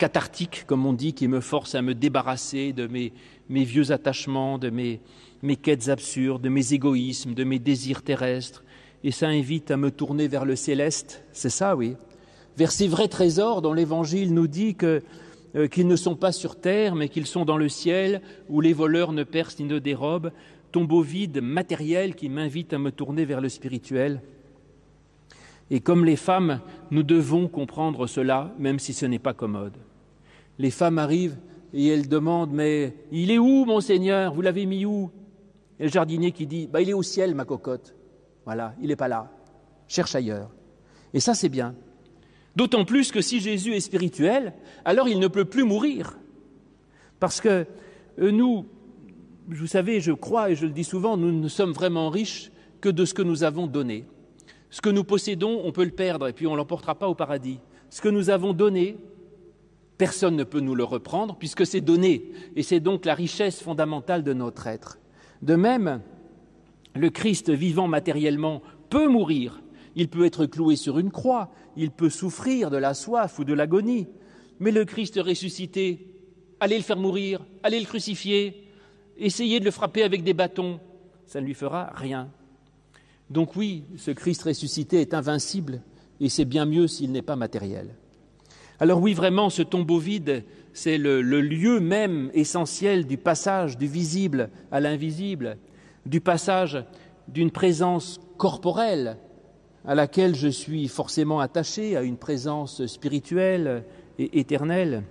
cathartique, 0.00 0.64
comme 0.66 0.86
on 0.86 0.94
dit, 0.94 1.12
qui 1.12 1.28
me 1.28 1.40
force 1.40 1.74
à 1.74 1.82
me 1.82 1.94
débarrasser 1.94 2.72
de 2.72 2.86
mes, 2.86 3.12
vieux 3.50 3.92
attachements, 3.92 4.56
de 4.56 4.70
mes, 4.70 5.56
quêtes 5.56 5.90
absurdes, 5.90 6.40
de 6.40 6.48
mes 6.48 6.72
égoïsmes, 6.72 7.34
de 7.34 7.44
mes 7.44 7.58
désirs 7.58 8.00
terrestres, 8.00 8.64
et 9.04 9.10
ça 9.10 9.28
invite 9.28 9.70
à 9.70 9.76
me 9.76 9.90
tourner 9.90 10.26
vers 10.26 10.46
le 10.46 10.56
céleste, 10.56 11.22
c'est 11.32 11.50
ça, 11.50 11.76
oui, 11.76 11.96
vers 12.56 12.72
ces 12.72 12.88
vrais 12.88 13.08
trésors 13.08 13.60
dont 13.60 13.74
l'Évangile 13.74 14.32
nous 14.32 14.46
dit 14.46 14.74
euh, 14.82 15.68
qu'ils 15.68 15.86
ne 15.86 15.96
sont 15.96 16.16
pas 16.16 16.32
sur 16.32 16.56
terre, 16.58 16.94
mais 16.94 17.10
qu'ils 17.10 17.26
sont 17.26 17.44
dans 17.44 17.58
le 17.58 17.68
ciel, 17.68 18.22
où 18.48 18.62
les 18.62 18.72
voleurs 18.72 19.12
ne 19.12 19.22
percent 19.22 19.60
ni 19.60 19.66
ne 19.66 19.78
dérobent, 19.78 20.32
tombeau 20.72 21.02
vide 21.02 21.42
matériel 21.42 22.14
qui 22.14 22.30
m'invite 22.30 22.72
à 22.72 22.78
me 22.78 22.90
tourner 22.90 23.26
vers 23.26 23.42
le 23.42 23.50
spirituel. 23.50 24.22
Et 25.70 25.80
comme 25.80 26.06
les 26.06 26.16
femmes, 26.16 26.60
nous 26.90 27.02
devons 27.02 27.48
comprendre 27.48 28.06
cela, 28.06 28.54
même 28.58 28.78
si 28.78 28.94
ce 28.94 29.04
n'est 29.04 29.18
pas 29.18 29.34
commode. 29.34 29.76
Les 30.60 30.70
femmes 30.70 30.98
arrivent 30.98 31.38
et 31.72 31.88
elles 31.88 32.06
demandent 32.06 32.52
Mais 32.52 32.94
il 33.10 33.30
est 33.30 33.38
où, 33.38 33.64
mon 33.64 33.80
Seigneur 33.80 34.34
Vous 34.34 34.42
l'avez 34.42 34.66
mis 34.66 34.84
où? 34.84 35.10
Et 35.78 35.84
le 35.84 35.88
jardinier 35.88 36.32
qui 36.32 36.46
dit 36.46 36.68
bah, 36.70 36.82
Il 36.82 36.90
est 36.90 36.94
au 36.94 37.02
ciel, 37.02 37.34
ma 37.34 37.46
cocotte. 37.46 37.94
Voilà, 38.44 38.74
il 38.82 38.88
n'est 38.88 38.96
pas 38.96 39.08
là. 39.08 39.32
Cherche 39.88 40.14
ailleurs. 40.14 40.50
Et 41.14 41.20
ça, 41.20 41.32
c'est 41.32 41.48
bien. 41.48 41.74
D'autant 42.56 42.84
plus 42.84 43.10
que 43.10 43.22
si 43.22 43.40
Jésus 43.40 43.72
est 43.74 43.80
spirituel, 43.80 44.52
alors 44.84 45.08
il 45.08 45.18
ne 45.18 45.28
peut 45.28 45.46
plus 45.46 45.64
mourir. 45.64 46.18
Parce 47.20 47.40
que 47.40 47.64
euh, 48.18 48.30
nous, 48.30 48.66
vous 49.48 49.66
savez, 49.66 50.00
je 50.00 50.12
crois 50.12 50.50
et 50.50 50.56
je 50.56 50.66
le 50.66 50.72
dis 50.72 50.84
souvent, 50.84 51.16
nous 51.16 51.32
ne 51.32 51.48
sommes 51.48 51.72
vraiment 51.72 52.10
riches 52.10 52.52
que 52.82 52.90
de 52.90 53.06
ce 53.06 53.14
que 53.14 53.22
nous 53.22 53.44
avons 53.44 53.66
donné. 53.66 54.04
Ce 54.68 54.82
que 54.82 54.90
nous 54.90 55.04
possédons, 55.04 55.62
on 55.64 55.72
peut 55.72 55.84
le 55.84 55.90
perdre 55.90 56.28
et 56.28 56.34
puis 56.34 56.46
on 56.46 56.52
ne 56.52 56.56
l'emportera 56.58 56.94
pas 56.96 57.08
au 57.08 57.14
paradis. 57.14 57.60
Ce 57.88 58.02
que 58.02 58.10
nous 58.10 58.28
avons 58.28 58.52
donné, 58.52 58.98
personne 60.00 60.34
ne 60.34 60.44
peut 60.44 60.60
nous 60.60 60.74
le 60.74 60.82
reprendre 60.82 61.36
puisque 61.36 61.66
c'est 61.66 61.82
donné 61.82 62.32
et 62.56 62.62
c'est 62.62 62.80
donc 62.80 63.04
la 63.04 63.12
richesse 63.12 63.60
fondamentale 63.60 64.24
de 64.24 64.32
notre 64.32 64.66
être. 64.66 64.98
De 65.42 65.56
même, 65.56 66.00
le 66.94 67.10
Christ 67.10 67.50
vivant 67.50 67.86
matériellement 67.86 68.62
peut 68.88 69.08
mourir, 69.08 69.60
il 69.96 70.08
peut 70.08 70.24
être 70.24 70.46
cloué 70.46 70.76
sur 70.76 70.98
une 70.98 71.10
croix, 71.10 71.50
il 71.76 71.90
peut 71.90 72.08
souffrir 72.08 72.70
de 72.70 72.78
la 72.78 72.94
soif 72.94 73.38
ou 73.38 73.44
de 73.44 73.52
l'agonie, 73.52 74.08
mais 74.58 74.70
le 74.70 74.86
Christ 74.86 75.20
ressuscité, 75.22 76.14
allez 76.60 76.78
le 76.78 76.82
faire 76.82 76.96
mourir, 76.96 77.44
allez 77.62 77.78
le 77.78 77.84
crucifier, 77.84 78.68
essayez 79.18 79.60
de 79.60 79.66
le 79.66 79.70
frapper 79.70 80.02
avec 80.02 80.24
des 80.24 80.32
bâtons, 80.32 80.80
ça 81.26 81.42
ne 81.42 81.46
lui 81.46 81.52
fera 81.52 81.90
rien. 81.94 82.30
Donc 83.28 83.54
oui, 83.54 83.84
ce 83.98 84.12
Christ 84.12 84.44
ressuscité 84.44 85.02
est 85.02 85.12
invincible, 85.12 85.82
et 86.20 86.30
c'est 86.30 86.46
bien 86.46 86.64
mieux 86.64 86.88
s'il 86.88 87.12
n'est 87.12 87.20
pas 87.20 87.36
matériel. 87.36 87.96
Alors 88.82 89.02
oui, 89.02 89.12
vraiment, 89.12 89.50
ce 89.50 89.60
tombeau 89.60 89.98
vide, 89.98 90.42
c'est 90.72 90.96
le, 90.96 91.20
lieu 91.20 91.80
même 91.80 92.30
essentiel 92.32 93.06
du 93.06 93.18
passage 93.18 93.76
du 93.76 93.86
visible 93.86 94.48
à 94.72 94.80
l'invisible, 94.80 95.58
du 96.06 96.22
passage 96.22 96.82
d'une 97.28 97.50
présence 97.50 98.20
corporelle 98.38 99.18
à 99.84 99.94
laquelle 99.94 100.34
je 100.34 100.48
suis 100.48 100.88
forcément 100.88 101.40
attaché, 101.40 101.94
à 101.94 102.02
une 102.02 102.16
présence 102.16 102.86
spirituelle 102.86 103.84
et 104.18 104.40
éternelle. 104.40 105.02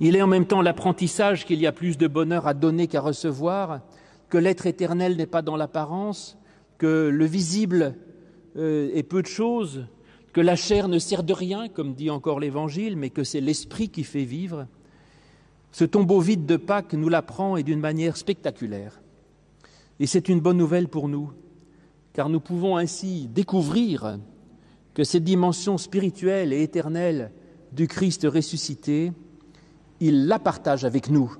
Il 0.00 0.16
est 0.16 0.22
en 0.22 0.26
même 0.26 0.46
temps 0.46 0.62
l'apprentissage 0.62 1.44
qu'il 1.44 1.60
y 1.60 1.68
a 1.68 1.72
plus 1.72 1.98
de 1.98 2.08
bonheur 2.08 2.48
à 2.48 2.54
donner 2.54 2.88
qu'à 2.88 3.00
recevoir, 3.00 3.80
que 4.28 4.38
l'être 4.38 4.66
éternel 4.66 5.16
n'est 5.16 5.26
pas 5.26 5.42
dans 5.42 5.56
l'apparence, 5.56 6.36
que 6.78 7.08
le 7.08 7.24
visible 7.26 7.94
euh, 8.56 8.90
est 8.92 9.04
peu 9.04 9.22
de 9.22 9.28
choses, 9.28 9.86
que 10.34 10.40
la 10.40 10.56
chair 10.56 10.88
ne 10.88 10.98
sert 10.98 11.22
de 11.22 11.32
rien, 11.32 11.68
comme 11.68 11.94
dit 11.94 12.10
encore 12.10 12.40
l'Évangile, 12.40 12.96
mais 12.96 13.08
que 13.08 13.22
c'est 13.22 13.40
l'Esprit 13.40 13.88
qui 13.88 14.02
fait 14.02 14.24
vivre. 14.24 14.66
Ce 15.70 15.84
tombeau 15.84 16.18
vide 16.18 16.44
de 16.44 16.56
Pâques 16.56 16.92
nous 16.92 17.08
l'apprend 17.08 17.56
et 17.56 17.62
d'une 17.62 17.78
manière 17.78 18.16
spectaculaire. 18.16 19.00
Et 20.00 20.08
c'est 20.08 20.28
une 20.28 20.40
bonne 20.40 20.56
nouvelle 20.56 20.88
pour 20.88 21.08
nous, 21.08 21.30
car 22.12 22.28
nous 22.28 22.40
pouvons 22.40 22.76
ainsi 22.76 23.28
découvrir 23.28 24.18
que 24.92 25.04
cette 25.04 25.22
dimension 25.22 25.78
spirituelle 25.78 26.52
et 26.52 26.64
éternelle 26.64 27.30
du 27.70 27.86
Christ 27.86 28.26
ressuscité, 28.28 29.12
il 30.00 30.26
la 30.26 30.40
partage 30.40 30.84
avec 30.84 31.10
nous. 31.10 31.32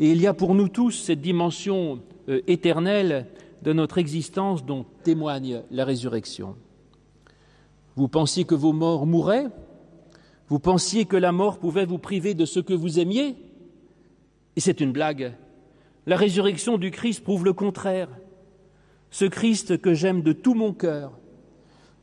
Et 0.00 0.10
il 0.10 0.20
y 0.20 0.26
a 0.26 0.34
pour 0.34 0.56
nous 0.56 0.68
tous 0.68 0.90
cette 0.90 1.20
dimension 1.20 2.00
euh, 2.28 2.40
éternelle 2.48 3.28
de 3.62 3.72
notre 3.72 3.98
existence 3.98 4.64
dont 4.64 4.84
témoigne 5.04 5.62
la 5.70 5.84
résurrection. 5.84 6.56
Vous 7.98 8.06
pensiez 8.06 8.44
que 8.44 8.54
vos 8.54 8.72
morts 8.72 9.06
mouraient? 9.06 9.48
Vous 10.46 10.60
pensiez 10.60 11.04
que 11.04 11.16
la 11.16 11.32
mort 11.32 11.58
pouvait 11.58 11.84
vous 11.84 11.98
priver 11.98 12.32
de 12.32 12.44
ce 12.44 12.60
que 12.60 12.72
vous 12.72 13.00
aimiez? 13.00 13.34
Et 14.54 14.60
c'est 14.60 14.80
une 14.80 14.92
blague. 14.92 15.34
La 16.06 16.16
résurrection 16.16 16.78
du 16.78 16.92
Christ 16.92 17.24
prouve 17.24 17.44
le 17.44 17.52
contraire. 17.52 18.08
Ce 19.10 19.24
Christ 19.24 19.80
que 19.80 19.94
j'aime 19.94 20.22
de 20.22 20.32
tout 20.32 20.54
mon 20.54 20.72
cœur, 20.72 21.18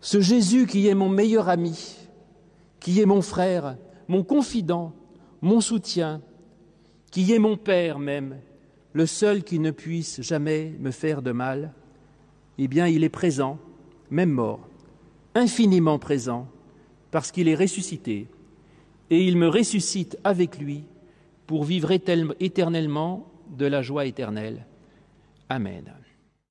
ce 0.02 0.20
Jésus 0.20 0.68
qui 0.68 0.86
est 0.90 0.96
mon 0.96 1.08
meilleur 1.08 1.48
ami, 1.48 1.96
qui 2.82 3.00
est 3.00 3.06
mon 3.06 3.22
frère, 3.22 3.78
mon 4.10 4.26
confident, 4.26 4.92
mon 5.40 5.62
soutien, 5.62 6.22
qui 7.10 7.32
est 7.32 7.40
mon 7.40 7.56
Père 7.56 8.00
même, 8.00 8.40
le 8.92 9.06
seul 9.06 9.46
qui 9.46 9.60
ne 9.60 9.72
puisse 9.72 10.20
jamais 10.22 10.76
me 10.78 10.92
faire 10.92 11.22
de 11.22 11.32
mal, 11.32 11.72
eh 12.58 12.68
bien 12.68 12.86
il 12.86 13.06
est 13.06 13.10
présent, 13.10 13.60
même 14.10 14.32
mort 14.32 14.68
infiniment 15.36 16.00
présent, 16.00 16.48
parce 17.12 17.32
qu'il 17.32 17.48
est 17.48 17.56
ressuscité, 17.56 18.28
et 19.10 19.24
il 19.24 19.38
me 19.38 19.48
ressuscite 19.48 20.18
avec 20.24 20.58
lui 20.58 20.84
pour 21.46 21.64
vivre 21.64 21.92
éternellement 21.92 23.28
de 23.56 23.66
la 23.66 23.82
joie 23.82 24.06
éternelle. 24.06 24.66
Amen. 25.50 25.94